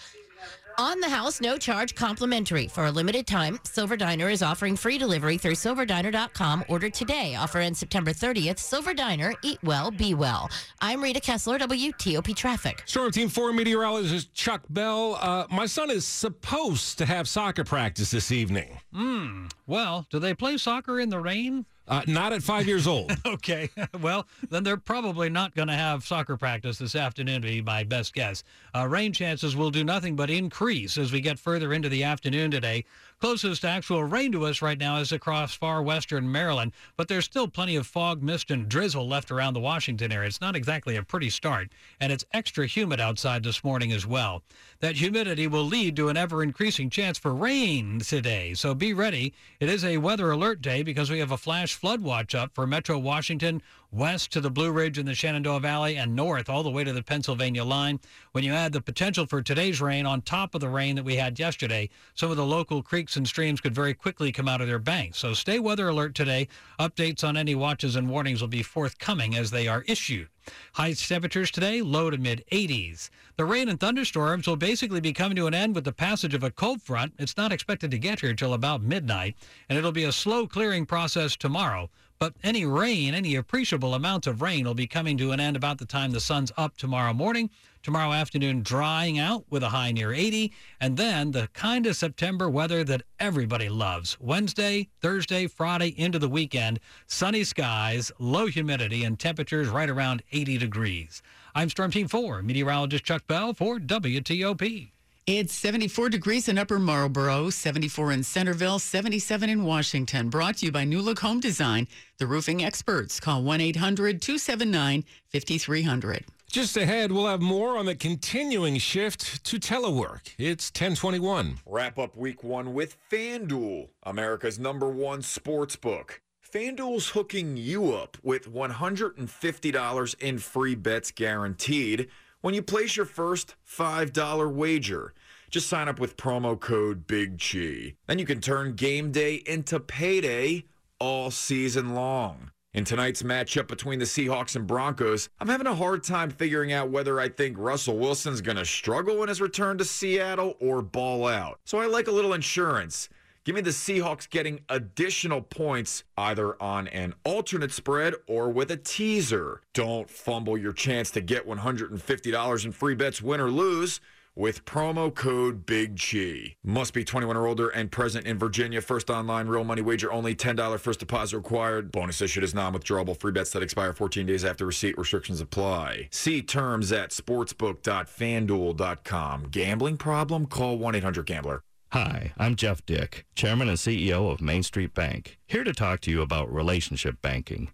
On 0.78 1.00
the 1.00 1.08
house, 1.08 1.40
no 1.40 1.58
charge, 1.58 1.96
complimentary. 1.96 2.68
For 2.68 2.86
a 2.86 2.90
limited 2.92 3.26
time, 3.26 3.58
Silver 3.64 3.96
Diner 3.96 4.28
is 4.28 4.44
offering 4.44 4.76
free 4.76 4.96
delivery 4.96 5.36
through 5.36 5.56
silverdiner.com. 5.56 6.66
Order 6.68 6.88
today. 6.88 7.34
Offer 7.34 7.58
ends 7.58 7.80
September 7.80 8.12
30th. 8.12 8.60
Silver 8.60 8.94
Diner, 8.94 9.34
eat 9.42 9.58
well, 9.64 9.90
be 9.90 10.14
well. 10.14 10.48
I'm 10.80 11.02
Rita 11.02 11.18
Kessler, 11.18 11.58
WTOP 11.58 12.32
Traffic. 12.36 12.84
Storm 12.86 13.10
Team 13.10 13.28
4 13.28 13.52
meteorologist 13.52 14.32
Chuck 14.34 14.62
Bell. 14.70 15.18
Uh, 15.20 15.46
my 15.50 15.66
son 15.66 15.90
is 15.90 16.06
supposed 16.06 16.96
to 16.98 17.06
have 17.06 17.28
soccer 17.28 17.64
practice 17.64 18.12
this 18.12 18.30
evening. 18.30 18.78
Hmm. 18.94 19.46
Well, 19.66 20.06
do 20.10 20.20
they 20.20 20.32
play 20.32 20.58
soccer 20.58 21.00
in 21.00 21.08
the 21.08 21.18
rain? 21.18 21.66
Uh, 21.88 22.02
not 22.06 22.32
at 22.32 22.42
five 22.42 22.66
years 22.66 22.86
old. 22.86 23.10
okay. 23.26 23.70
Well, 24.00 24.26
then 24.50 24.62
they're 24.62 24.76
probably 24.76 25.28
not 25.28 25.54
going 25.54 25.68
to 25.68 25.74
have 25.74 26.04
soccer 26.04 26.36
practice 26.36 26.78
this 26.78 26.94
afternoon, 26.94 27.42
to 27.42 27.48
be 27.48 27.62
my 27.62 27.82
best 27.84 28.14
guess. 28.14 28.44
Uh, 28.74 28.86
rain 28.86 29.12
chances 29.12 29.56
will 29.56 29.70
do 29.70 29.82
nothing 29.82 30.14
but 30.14 30.30
increase 30.30 30.98
as 30.98 31.10
we 31.10 31.20
get 31.20 31.38
further 31.38 31.72
into 31.72 31.88
the 31.88 32.04
afternoon 32.04 32.50
today. 32.50 32.84
Closest 33.20 33.64
actual 33.64 34.04
rain 34.04 34.30
to 34.32 34.46
us 34.46 34.62
right 34.62 34.78
now 34.78 34.98
is 34.98 35.10
across 35.10 35.54
far 35.54 35.82
western 35.82 36.30
Maryland, 36.30 36.72
but 36.96 37.08
there's 37.08 37.24
still 37.24 37.48
plenty 37.48 37.74
of 37.74 37.86
fog, 37.86 38.22
mist, 38.22 38.50
and 38.52 38.68
drizzle 38.68 39.08
left 39.08 39.32
around 39.32 39.54
the 39.54 39.60
Washington 39.60 40.12
area. 40.12 40.28
It's 40.28 40.40
not 40.40 40.54
exactly 40.54 40.94
a 40.96 41.02
pretty 41.02 41.30
start, 41.30 41.68
and 42.00 42.12
it's 42.12 42.24
extra 42.32 42.66
humid 42.66 43.00
outside 43.00 43.42
this 43.42 43.64
morning 43.64 43.90
as 43.90 44.06
well. 44.06 44.42
That 44.80 44.98
humidity 44.98 45.48
will 45.48 45.64
lead 45.64 45.96
to 45.96 46.08
an 46.08 46.16
ever 46.16 46.40
increasing 46.40 46.88
chance 46.88 47.18
for 47.18 47.34
rain 47.34 47.98
today, 47.98 48.54
so 48.54 48.74
be 48.74 48.94
ready. 48.94 49.34
It 49.58 49.68
is 49.68 49.84
a 49.84 49.96
weather 49.96 50.30
alert 50.30 50.62
day 50.62 50.84
because 50.84 51.10
we 51.10 51.18
have 51.18 51.32
a 51.32 51.36
flash 51.36 51.74
flood 51.74 52.00
watch 52.00 52.32
up 52.32 52.54
for 52.54 52.64
Metro 52.64 52.96
Washington, 52.96 53.60
west 53.90 54.30
to 54.32 54.40
the 54.40 54.50
Blue 54.50 54.70
Ridge 54.70 54.98
and 54.98 55.08
the 55.08 55.14
Shenandoah 55.14 55.60
Valley, 55.60 55.96
and 55.96 56.14
north 56.14 56.48
all 56.48 56.62
the 56.62 56.70
way 56.70 56.84
to 56.84 56.92
the 56.92 57.02
Pennsylvania 57.02 57.64
line. 57.64 58.00
When 58.32 58.44
you 58.44 58.52
add 58.52 58.72
the 58.72 58.80
potential 58.80 59.26
for 59.26 59.40
today's 59.40 59.80
rain 59.80 60.04
on 60.04 60.22
top 60.22 60.54
of 60.54 60.60
the 60.60 60.68
rain 60.68 60.96
that 60.96 61.04
we 61.04 61.16
had 61.16 61.38
yesterday, 61.38 61.88
some 62.14 62.30
of 62.30 62.36
the 62.36 62.44
local 62.44 62.82
creeks 62.82 63.16
and 63.16 63.26
streams 63.26 63.60
could 63.60 63.74
very 63.74 63.94
quickly 63.94 64.30
come 64.30 64.48
out 64.48 64.60
of 64.60 64.66
their 64.66 64.78
banks. 64.78 65.18
So 65.18 65.32
stay 65.32 65.58
weather 65.58 65.88
alert 65.88 66.14
today. 66.14 66.48
Updates 66.78 67.24
on 67.24 67.36
any 67.36 67.54
watches 67.54 67.96
and 67.96 68.10
warnings 68.10 68.40
will 68.40 68.48
be 68.48 68.62
forthcoming 68.62 69.36
as 69.36 69.50
they 69.50 69.66
are 69.68 69.84
issued. 69.86 70.28
High 70.74 70.94
temperatures 70.94 71.50
today, 71.50 71.82
low 71.82 72.10
to 72.10 72.18
mid 72.18 72.44
80s. 72.50 73.10
The 73.36 73.44
rain 73.44 73.68
and 73.68 73.78
thunderstorms 73.78 74.46
will 74.46 74.56
basically 74.56 75.00
be 75.00 75.12
coming 75.12 75.36
to 75.36 75.46
an 75.46 75.54
end 75.54 75.74
with 75.74 75.84
the 75.84 75.92
passage 75.92 76.34
of 76.34 76.42
a 76.42 76.50
cold 76.50 76.82
front. 76.82 77.12
It's 77.18 77.36
not 77.36 77.52
expected 77.52 77.90
to 77.90 77.98
get 77.98 78.20
here 78.20 78.34
till 78.34 78.54
about 78.54 78.82
midnight, 78.82 79.36
and 79.68 79.78
it'll 79.78 79.92
be 79.92 80.04
a 80.04 80.12
slow 80.12 80.46
clearing 80.46 80.86
process 80.86 81.36
tomorrow. 81.36 81.90
But 82.18 82.34
any 82.42 82.66
rain, 82.66 83.14
any 83.14 83.36
appreciable 83.36 83.94
amounts 83.94 84.26
of 84.26 84.42
rain 84.42 84.64
will 84.64 84.74
be 84.74 84.88
coming 84.88 85.16
to 85.18 85.30
an 85.30 85.38
end 85.38 85.56
about 85.56 85.78
the 85.78 85.84
time 85.84 86.10
the 86.10 86.18
sun's 86.18 86.50
up 86.56 86.76
tomorrow 86.76 87.14
morning. 87.14 87.48
Tomorrow 87.84 88.12
afternoon, 88.12 88.62
drying 88.62 89.20
out 89.20 89.44
with 89.50 89.62
a 89.62 89.68
high 89.68 89.92
near 89.92 90.12
80. 90.12 90.52
And 90.80 90.96
then 90.96 91.30
the 91.30 91.48
kind 91.52 91.86
of 91.86 91.94
September 91.94 92.50
weather 92.50 92.82
that 92.82 93.02
everybody 93.20 93.68
loves. 93.68 94.16
Wednesday, 94.20 94.88
Thursday, 95.00 95.46
Friday, 95.46 95.94
into 95.96 96.18
the 96.18 96.28
weekend. 96.28 96.80
Sunny 97.06 97.44
skies, 97.44 98.10
low 98.18 98.46
humidity, 98.46 99.04
and 99.04 99.16
temperatures 99.16 99.68
right 99.68 99.88
around 99.88 100.24
80 100.32 100.58
degrees. 100.58 101.22
I'm 101.54 101.70
Storm 101.70 101.92
Team 101.92 102.08
4, 102.08 102.42
meteorologist 102.42 103.04
Chuck 103.04 103.28
Bell 103.28 103.54
for 103.54 103.78
WTOP. 103.78 104.90
It's 105.30 105.52
74 105.52 106.08
degrees 106.08 106.48
in 106.48 106.56
Upper 106.56 106.78
Marlboro, 106.78 107.50
74 107.50 108.12
in 108.12 108.22
Centreville, 108.22 108.78
77 108.78 109.50
in 109.50 109.62
Washington. 109.62 110.30
Brought 110.30 110.56
to 110.56 110.64
you 110.64 110.72
by 110.72 110.84
New 110.84 111.02
Look 111.02 111.18
Home 111.18 111.38
Design, 111.38 111.86
the 112.16 112.26
roofing 112.26 112.64
experts. 112.64 113.20
Call 113.20 113.42
1 113.42 113.60
800 113.60 114.22
279 114.22 115.04
5300. 115.28 116.24
Just 116.50 116.78
ahead, 116.78 117.12
we'll 117.12 117.26
have 117.26 117.42
more 117.42 117.76
on 117.76 117.84
the 117.84 117.94
continuing 117.94 118.78
shift 118.78 119.44
to 119.44 119.58
telework. 119.58 120.30
It's 120.38 120.70
1021. 120.70 121.58
Wrap 121.66 121.98
up 121.98 122.16
week 122.16 122.42
one 122.42 122.72
with 122.72 122.96
FanDuel, 123.12 123.90
America's 124.04 124.58
number 124.58 124.88
one 124.88 125.20
sports 125.20 125.76
book. 125.76 126.22
FanDuel's 126.42 127.10
hooking 127.10 127.58
you 127.58 127.92
up 127.92 128.16
with 128.22 128.50
$150 128.50 130.20
in 130.20 130.38
free 130.38 130.74
bets 130.74 131.10
guaranteed 131.10 132.08
when 132.40 132.54
you 132.54 132.62
place 132.62 132.96
your 132.96 133.06
first 133.06 133.56
$5 133.68 134.52
wager. 134.52 135.14
Just 135.50 135.68
sign 135.68 135.88
up 135.88 135.98
with 135.98 136.16
promo 136.16 136.58
code 136.58 137.06
Big 137.06 137.40
Chi. 137.40 137.94
Then 138.06 138.18
you 138.18 138.26
can 138.26 138.40
turn 138.40 138.74
game 138.74 139.12
day 139.12 139.36
into 139.46 139.80
payday 139.80 140.64
all 140.98 141.30
season 141.30 141.94
long. 141.94 142.50
In 142.74 142.84
tonight's 142.84 143.22
matchup 143.22 143.66
between 143.66 143.98
the 143.98 144.04
Seahawks 144.04 144.54
and 144.54 144.66
Broncos, 144.66 145.30
I'm 145.40 145.48
having 145.48 145.66
a 145.66 145.74
hard 145.74 146.02
time 146.04 146.30
figuring 146.30 146.72
out 146.72 146.90
whether 146.90 147.18
I 147.18 147.30
think 147.30 147.56
Russell 147.58 147.96
Wilson's 147.96 148.42
going 148.42 148.58
to 148.58 148.64
struggle 148.64 149.22
in 149.22 149.30
his 149.30 149.40
return 149.40 149.78
to 149.78 149.84
Seattle 149.86 150.54
or 150.60 150.82
ball 150.82 151.26
out. 151.26 151.60
So 151.64 151.78
I 151.78 151.86
like 151.86 152.08
a 152.08 152.12
little 152.12 152.34
insurance. 152.34 153.08
Give 153.48 153.56
me 153.56 153.62
the 153.62 153.70
Seahawks 153.70 154.28
getting 154.28 154.60
additional 154.68 155.40
points 155.40 156.04
either 156.18 156.62
on 156.62 156.86
an 156.88 157.14
alternate 157.24 157.72
spread 157.72 158.12
or 158.26 158.50
with 158.50 158.70
a 158.70 158.76
teaser. 158.76 159.62
Don't 159.72 160.10
fumble 160.10 160.58
your 160.58 160.74
chance 160.74 161.10
to 161.12 161.22
get 161.22 161.48
$150 161.48 162.64
in 162.66 162.72
free 162.72 162.94
bets, 162.94 163.22
win 163.22 163.40
or 163.40 163.50
lose 163.50 164.02
with 164.36 164.66
promo 164.66 165.14
code 165.14 165.64
Big 165.64 165.96
G. 165.96 166.56
Must 166.62 166.92
be 166.92 167.04
21 167.04 167.38
or 167.38 167.46
older 167.46 167.70
and 167.70 167.90
present 167.90 168.26
in 168.26 168.38
Virginia. 168.38 168.82
First 168.82 169.08
online 169.08 169.46
real 169.46 169.64
money 169.64 169.80
wager 169.80 170.12
only. 170.12 170.34
$10 170.34 170.78
first 170.78 171.00
deposit 171.00 171.38
required. 171.38 171.90
Bonus 171.90 172.20
issued 172.20 172.44
is 172.44 172.54
non-withdrawable 172.54 173.18
free 173.18 173.32
bets 173.32 173.52
that 173.52 173.62
expire 173.62 173.94
14 173.94 174.26
days 174.26 174.44
after 174.44 174.66
receipt. 174.66 174.98
Restrictions 174.98 175.40
apply. 175.40 176.08
See 176.10 176.42
terms 176.42 176.92
at 176.92 177.12
sportsbook.fanduel.com. 177.12 179.48
Gambling 179.50 179.96
problem? 179.96 180.44
Call 180.44 180.78
1-800-GAMBLER. 180.78 181.62
Hi, 181.92 182.34
I'm 182.36 182.54
Jeff 182.54 182.84
Dick, 182.84 183.24
Chairman 183.34 183.66
and 183.66 183.78
CEO 183.78 184.30
of 184.30 184.42
Main 184.42 184.62
Street 184.62 184.92
Bank, 184.92 185.38
here 185.46 185.64
to 185.64 185.72
talk 185.72 186.00
to 186.00 186.10
you 186.10 186.20
about 186.20 186.52
relationship 186.52 187.22
banking. 187.22 187.70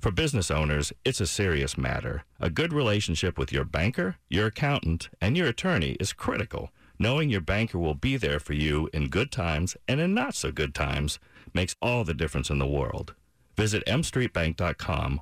For 0.00 0.10
business 0.10 0.50
owners, 0.50 0.90
it's 1.04 1.20
a 1.20 1.26
serious 1.26 1.76
matter. 1.76 2.24
A 2.40 2.48
good 2.48 2.72
relationship 2.72 3.36
with 3.36 3.52
your 3.52 3.64
banker, 3.64 4.16
your 4.30 4.46
accountant, 4.46 5.10
and 5.20 5.36
your 5.36 5.48
attorney 5.48 5.98
is 6.00 6.14
critical. 6.14 6.70
Knowing 6.98 7.28
your 7.28 7.42
banker 7.42 7.78
will 7.78 7.94
be 7.94 8.16
there 8.16 8.40
for 8.40 8.54
you 8.54 8.88
in 8.94 9.10
good 9.10 9.30
times 9.30 9.76
and 9.86 10.00
in 10.00 10.14
not 10.14 10.34
so 10.34 10.50
good 10.50 10.74
times 10.74 11.18
makes 11.52 11.76
all 11.82 12.04
the 12.04 12.14
difference 12.14 12.48
in 12.48 12.58
the 12.58 12.66
world. 12.66 13.14
Visit 13.54 13.84
mstreetbank.com. 13.84 15.20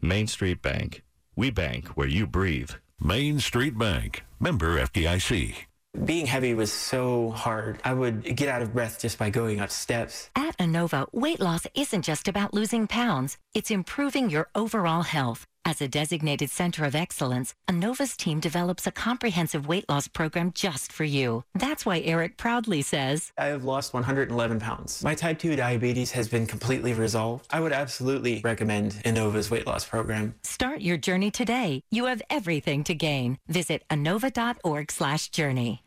Main 0.00 0.28
Street 0.28 0.62
Bank. 0.62 1.02
We 1.34 1.50
bank 1.50 1.88
where 1.88 2.06
you 2.06 2.28
breathe. 2.28 2.70
Main 3.00 3.40
Street 3.40 3.76
Bank. 3.76 4.22
Member 4.38 4.78
FDIC. 4.78 5.66
Being 6.04 6.26
heavy 6.26 6.54
was 6.54 6.70
so 6.70 7.30
hard. 7.30 7.80
I 7.82 7.94
would 7.94 8.36
get 8.36 8.48
out 8.48 8.62
of 8.62 8.74
breath 8.74 9.00
just 9.00 9.18
by 9.18 9.30
going 9.30 9.60
up 9.60 9.70
steps. 9.70 10.28
At 10.36 10.56
Inova, 10.58 11.06
weight 11.12 11.40
loss 11.40 11.66
isn't 11.74 12.02
just 12.02 12.28
about 12.28 12.52
losing 12.52 12.86
pounds, 12.86 13.38
it's 13.54 13.70
improving 13.70 14.28
your 14.28 14.48
overall 14.54 15.02
health. 15.02 15.46
As 15.64 15.82
a 15.82 15.88
designated 15.88 16.50
center 16.50 16.84
of 16.84 16.94
excellence, 16.94 17.54
Inova's 17.68 18.16
team 18.16 18.40
develops 18.40 18.86
a 18.86 18.90
comprehensive 18.90 19.66
weight 19.66 19.88
loss 19.88 20.08
program 20.08 20.52
just 20.54 20.90
for 20.92 21.04
you. 21.04 21.44
That's 21.54 21.84
why 21.84 22.00
Eric 22.00 22.38
proudly 22.38 22.80
says, 22.80 23.32
I 23.36 23.46
have 23.46 23.64
lost 23.64 23.92
111 23.92 24.60
pounds. 24.60 25.04
My 25.04 25.14
type 25.14 25.38
2 25.38 25.56
diabetes 25.56 26.10
has 26.12 26.26
been 26.28 26.46
completely 26.46 26.94
resolved. 26.94 27.46
I 27.50 27.60
would 27.60 27.72
absolutely 27.72 28.40
recommend 28.42 28.92
Inova's 29.04 29.50
weight 29.50 29.66
loss 29.66 29.84
program. 29.84 30.34
Start 30.42 30.80
your 30.80 30.96
journey 30.96 31.30
today. 31.30 31.82
You 31.90 32.06
have 32.06 32.22
everything 32.30 32.82
to 32.84 32.94
gain. 32.94 33.38
Visit 33.48 33.84
inova.org 33.90 34.90
slash 34.90 35.28
journey. 35.28 35.82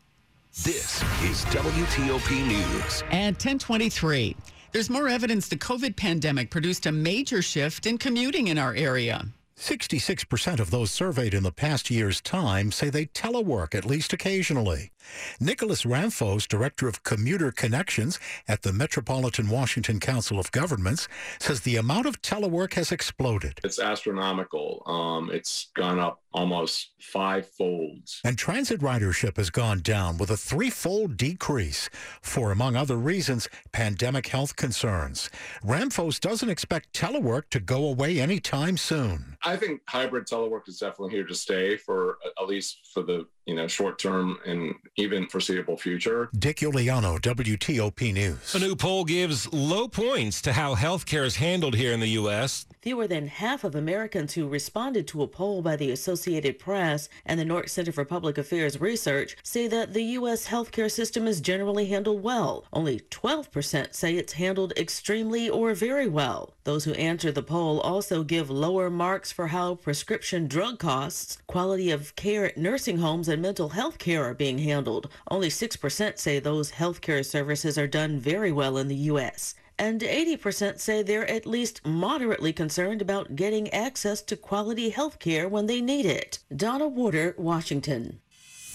This 0.64 1.02
is 1.22 1.44
WTOP 1.46 2.46
News. 2.46 3.02
At 3.10 3.34
1023, 3.34 4.36
there's 4.70 4.90
more 4.90 5.08
evidence 5.08 5.48
the 5.48 5.56
COVID 5.56 5.96
pandemic 5.96 6.50
produced 6.50 6.86
a 6.86 6.92
major 6.92 7.42
shift 7.42 7.86
in 7.86 7.98
commuting 7.98 8.48
in 8.48 8.58
our 8.58 8.74
area. 8.74 9.26
66% 9.62 10.58
of 10.58 10.72
those 10.72 10.90
surveyed 10.90 11.32
in 11.32 11.44
the 11.44 11.52
past 11.52 11.88
year's 11.88 12.20
time 12.20 12.72
say 12.72 12.90
they 12.90 13.06
telework 13.06 13.76
at 13.76 13.84
least 13.84 14.12
occasionally. 14.12 14.91
Nicholas 15.40 15.84
Ramfos, 15.84 16.46
Director 16.46 16.88
of 16.88 17.02
Commuter 17.02 17.50
Connections 17.50 18.18
at 18.48 18.62
the 18.62 18.72
Metropolitan 18.72 19.48
Washington 19.48 20.00
Council 20.00 20.38
of 20.38 20.50
Governments, 20.52 21.08
says 21.38 21.60
the 21.60 21.76
amount 21.76 22.06
of 22.06 22.22
telework 22.22 22.74
has 22.74 22.92
exploded. 22.92 23.60
It's 23.64 23.78
astronomical. 23.78 24.82
Um, 24.86 25.30
it's 25.30 25.70
gone 25.74 25.98
up 25.98 26.22
almost 26.32 26.92
five 27.00 27.46
folds. 27.48 28.20
And 28.24 28.38
transit 28.38 28.80
ridership 28.80 29.36
has 29.36 29.50
gone 29.50 29.80
down 29.80 30.18
with 30.18 30.30
a 30.30 30.36
threefold 30.36 31.16
decrease 31.16 31.90
for, 32.20 32.50
among 32.50 32.76
other 32.76 32.96
reasons, 32.96 33.48
pandemic 33.72 34.28
health 34.28 34.56
concerns. 34.56 35.30
Ramfos 35.64 36.18
doesn't 36.20 36.48
expect 36.48 36.92
telework 36.92 37.50
to 37.50 37.60
go 37.60 37.86
away 37.86 38.20
anytime 38.20 38.76
soon. 38.76 39.36
I 39.42 39.56
think 39.56 39.82
hybrid 39.88 40.26
telework 40.26 40.68
is 40.68 40.78
definitely 40.78 41.14
here 41.14 41.26
to 41.26 41.34
stay 41.34 41.76
for 41.76 42.18
at 42.40 42.46
least 42.46 42.88
for 42.92 43.02
the 43.02 43.26
you 43.46 43.54
know 43.54 43.66
short 43.66 43.98
term 43.98 44.38
and 44.46 44.74
even 44.96 45.26
foreseeable 45.26 45.76
future. 45.76 46.28
Dick 46.38 46.58
Uliano, 46.58 47.20
WTOP 47.20 48.12
News. 48.12 48.54
A 48.54 48.58
new 48.58 48.76
poll 48.76 49.04
gives 49.04 49.52
low 49.52 49.88
points 49.88 50.40
to 50.42 50.52
how 50.52 50.74
healthcare 50.74 51.24
is 51.24 51.36
handled 51.36 51.74
here 51.74 51.92
in 51.92 52.00
the 52.00 52.10
U.S. 52.10 52.66
Fewer 52.80 53.06
than 53.06 53.28
half 53.28 53.64
of 53.64 53.74
Americans 53.74 54.34
who 54.34 54.48
responded 54.48 55.06
to 55.08 55.22
a 55.22 55.28
poll 55.28 55.62
by 55.62 55.76
the 55.76 55.90
Associated 55.90 56.58
Press 56.58 57.08
and 57.24 57.38
the 57.38 57.44
NORC 57.44 57.68
Center 57.68 57.92
for 57.92 58.04
Public 58.04 58.38
Affairs 58.38 58.80
Research 58.80 59.36
say 59.42 59.66
that 59.68 59.92
the 59.92 60.02
U.S. 60.02 60.48
healthcare 60.48 60.90
system 60.90 61.26
is 61.26 61.40
generally 61.40 61.86
handled 61.86 62.22
well. 62.22 62.64
Only 62.72 63.00
12% 63.00 63.94
say 63.94 64.16
it's 64.16 64.34
handled 64.34 64.72
extremely 64.76 65.48
or 65.48 65.74
very 65.74 66.08
well. 66.08 66.54
Those 66.64 66.84
who 66.84 66.92
answer 66.92 67.32
the 67.32 67.42
poll 67.42 67.80
also 67.80 68.22
give 68.22 68.50
lower 68.50 68.90
marks 68.90 69.32
for 69.32 69.48
how 69.48 69.76
prescription 69.76 70.46
drug 70.46 70.78
costs, 70.78 71.38
quality 71.46 71.90
of 71.90 72.14
care 72.14 72.44
at 72.44 72.56
nursing 72.56 72.98
homes, 72.98 73.28
and 73.32 73.42
mental 73.42 73.70
health 73.70 73.98
care 73.98 74.22
are 74.24 74.34
being 74.34 74.58
handled. 74.58 75.08
Only 75.28 75.48
6% 75.48 76.18
say 76.18 76.38
those 76.38 76.70
health 76.70 77.00
care 77.00 77.24
services 77.24 77.76
are 77.76 77.88
done 77.88 78.20
very 78.20 78.52
well 78.52 78.76
in 78.76 78.86
the 78.86 78.94
U.S 78.94 79.56
and 79.78 80.00
80% 80.00 80.78
say 80.78 81.02
they're 81.02 81.28
at 81.28 81.44
least 81.44 81.84
moderately 81.84 82.52
concerned 82.52 83.02
about 83.02 83.34
getting 83.34 83.68
access 83.70 84.22
to 84.22 84.36
quality 84.36 84.90
health 84.90 85.18
care 85.18 85.48
when 85.48 85.66
they 85.66 85.80
need 85.80 86.06
it. 86.06 86.38
Donna 86.54 86.86
Warder, 86.86 87.34
Washington. 87.36 88.20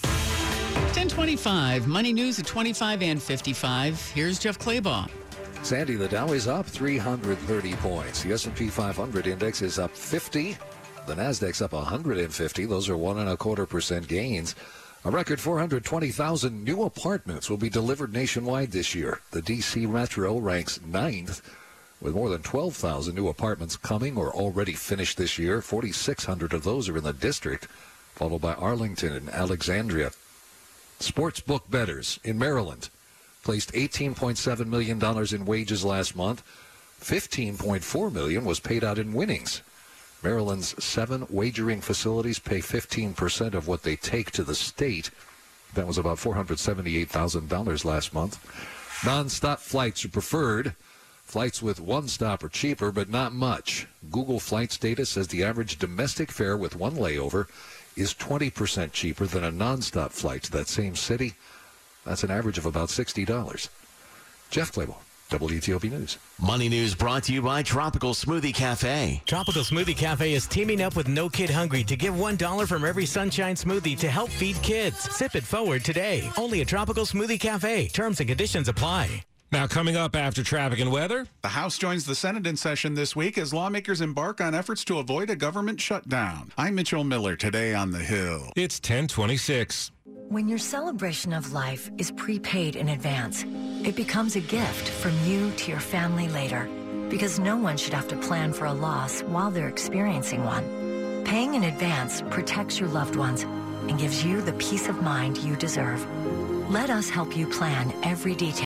1025, 0.02 1.88
Money 1.88 2.12
News 2.12 2.40
at 2.40 2.46
25 2.46 3.04
and 3.04 3.22
55. 3.22 4.12
Here's 4.12 4.40
Jeff 4.40 4.60
Clabaugh. 4.60 5.10
Sandy, 5.64 5.96
the 5.96 6.08
Dow 6.08 6.34
is 6.34 6.48
up 6.48 6.66
330 6.66 7.74
points. 7.76 8.24
The 8.24 8.34
S&P 8.34 8.68
500 8.68 9.28
index 9.28 9.62
is 9.62 9.80
up 9.80 9.92
50. 9.92 10.58
The 11.08 11.16
Nasdaq's 11.16 11.62
up 11.62 11.72
150. 11.72 12.66
Those 12.66 12.90
are 12.90 12.98
one 12.98 13.18
and 13.18 13.30
a 13.30 13.38
quarter 13.38 13.66
percent 13.66 14.10
gains. 14.10 14.56
A 15.06 15.10
record 15.10 15.40
420,000 15.40 16.66
new 16.66 16.84
apartments 16.84 17.50
will 17.50 17.56
be 17.56 17.70
delivered 17.70 18.12
nationwide 18.12 18.74
this 18.74 18.94
year. 18.94 19.22
The 19.32 19.42
D.C. 19.42 19.86
Metro 19.86 20.38
ranks 20.38 20.82
ninth, 20.82 21.42
with 22.02 22.14
more 22.14 22.28
than 22.28 22.42
12,000 22.42 23.16
new 23.16 23.30
apartments 23.30 23.78
coming 23.78 24.18
or 24.18 24.34
already 24.34 24.74
finished 24.74 25.18
this 25.18 25.40
year. 25.40 25.62
4,600 25.62 26.52
of 26.52 26.66
those 26.66 26.90
are 26.90 26.98
in 26.98 27.06
the 27.06 27.14
district, 27.14 27.70
followed 28.16 28.42
by 28.42 28.56
Arlington 28.56 29.14
and 29.14 29.30
Alexandria. 29.30 30.12
Sportsbook 31.00 31.72
bettors 31.72 32.20
in 32.26 32.38
Maryland 32.38 32.90
placed 33.44 33.72
$18.7 33.72 34.66
million 34.68 35.02
in 35.34 35.46
wages 35.46 35.86
last 35.86 36.18
month. 36.18 36.44
$15.4 37.00 38.12
million 38.12 38.44
was 38.44 38.60
paid 38.60 38.84
out 38.84 39.00
in 39.00 39.14
winnings. 39.14 39.62
Maryland's 40.24 40.84
seven 40.84 41.26
wagering 41.30 41.82
facilities 41.82 42.40
pay 42.40 42.60
15% 42.60 43.54
of 43.54 43.68
what 43.68 43.84
they 43.84 43.96
take 43.96 44.32
to 44.32 44.44
the 44.44 44.56
state. 44.56 45.12
That 45.74 45.88
was 45.88 45.98
about 45.98 46.18
$478,000 46.18 47.86
last 47.86 48.14
month. 48.14 49.06
Non-stop 49.06 49.60
flights 49.60 50.04
are 50.06 50.10
preferred. 50.10 50.76
Flights 51.24 51.62
with 51.62 51.80
one 51.80 52.08
stop 52.08 52.44
are 52.44 52.50
cheaper, 52.50 52.92
but 52.92 53.10
not 53.10 53.34
much. 53.34 53.86
Google 54.10 54.40
Flights 54.40 54.78
data 54.78 55.06
says 55.06 55.28
the 55.28 55.44
average 55.44 55.78
domestic 55.78 56.32
fare 56.32 56.58
with 56.58 56.76
one 56.76 56.96
layover 56.96 57.48
is 57.96 58.14
20% 58.14 58.92
cheaper 58.92 59.26
than 59.26 59.44
a 59.44 59.52
non-stop 59.52 60.14
flight 60.14 60.44
to 60.44 60.52
that 60.52 60.68
same 60.68 60.96
city. 60.96 61.36
That's 62.06 62.24
an 62.24 62.32
average 62.32 62.58
of 62.58 62.66
about 62.66 62.90
$60. 62.90 63.70
Jeff 64.50 64.72
Clabaugh. 64.72 65.07
WTOP 65.30 65.92
News. 65.92 66.18
Money 66.40 66.70
News 66.70 66.96
brought 66.96 67.24
to 67.24 67.34
you 67.34 67.42
by 67.42 67.62
Tropical 67.62 68.14
Smoothie 68.14 68.54
Cafe. 68.54 69.22
Tropical 69.26 69.64
Smoothie 69.64 69.98
Cafe 69.98 70.34
is 70.34 70.48
teaming 70.48 70.82
up 70.82 70.96
with 70.96 71.08
No 71.10 71.28
Kid 71.28 71.50
Hungry 71.50 71.84
to 71.84 71.98
give 71.98 72.14
$1 72.14 72.68
from 72.68 72.86
every 72.86 73.06
Sunshine 73.06 73.56
Smoothie 73.56 73.98
to 74.00 74.10
help 74.10 74.30
feed 74.30 74.56
kids. 74.64 74.98
Sip 75.16 75.36
it 75.36 75.44
forward 75.44 75.84
today. 75.84 76.30
Only 76.38 76.62
at 76.62 76.68
Tropical 76.68 77.06
Smoothie 77.06 77.40
Cafe. 77.40 77.88
Terms 77.90 78.20
and 78.22 78.30
conditions 78.30 78.70
apply. 78.70 79.24
Now, 79.50 79.66
coming 79.66 79.96
up 79.96 80.16
after 80.16 80.44
traffic 80.44 80.80
and 80.80 80.92
weather. 80.92 81.26
The 81.42 81.48
House 81.48 81.78
joins 81.78 82.06
the 82.06 82.16
Senate 82.16 82.46
in 82.46 82.58
session 82.58 82.96
this 82.96 83.16
week 83.16 83.38
as 83.38 83.54
lawmakers 83.54 84.02
embark 84.02 84.42
on 84.42 84.54
efforts 84.54 84.84
to 84.86 85.00
avoid 85.00 85.30
a 85.30 85.38
government 85.38 85.80
shutdown. 85.80 86.52
I'm 86.58 86.76
Mitchell 86.76 87.06
Miller 87.06 87.38
today 87.38 87.74
on 87.74 87.92
The 87.92 88.00
Hill. 88.00 88.52
It's 88.58 88.78
1026. 88.78 89.92
When 90.28 90.50
your 90.50 90.58
celebration 90.58 91.32
of 91.32 91.54
life 91.54 91.90
is 91.98 92.12
prepaid 92.12 92.76
in 92.76 92.90
advance, 92.90 93.46
it 93.86 93.96
becomes 93.96 94.36
a 94.36 94.42
gift 94.42 94.90
from 94.90 95.18
you 95.24 95.52
to 95.52 95.72
your 95.72 95.80
family 95.80 96.28
later. 96.28 96.68
Because 97.08 97.40
no 97.40 97.56
one 97.56 97.78
should 97.78 97.94
have 97.94 98.10
to 98.10 98.18
plan 98.18 98.52
for 98.52 98.66
a 98.66 98.74
loss 98.74 99.22
while 99.22 99.50
they're 99.50 99.70
experiencing 99.70 100.44
one. 100.44 101.24
Paying 101.24 101.56
in 101.56 101.64
advance 101.64 102.22
protects 102.30 102.82
your 102.82 102.90
loved 102.90 103.16
ones 103.16 103.44
and 103.44 103.98
gives 103.98 104.26
you 104.26 104.42
the 104.42 104.54
peace 104.54 104.90
of 104.90 105.02
mind 105.02 105.38
you 105.38 105.56
deserve. 105.56 106.06
Let 106.70 106.90
us 106.90 107.10
help 107.10 107.38
you 107.38 107.48
plan 107.48 107.94
every 108.04 108.36
detail 108.36 108.48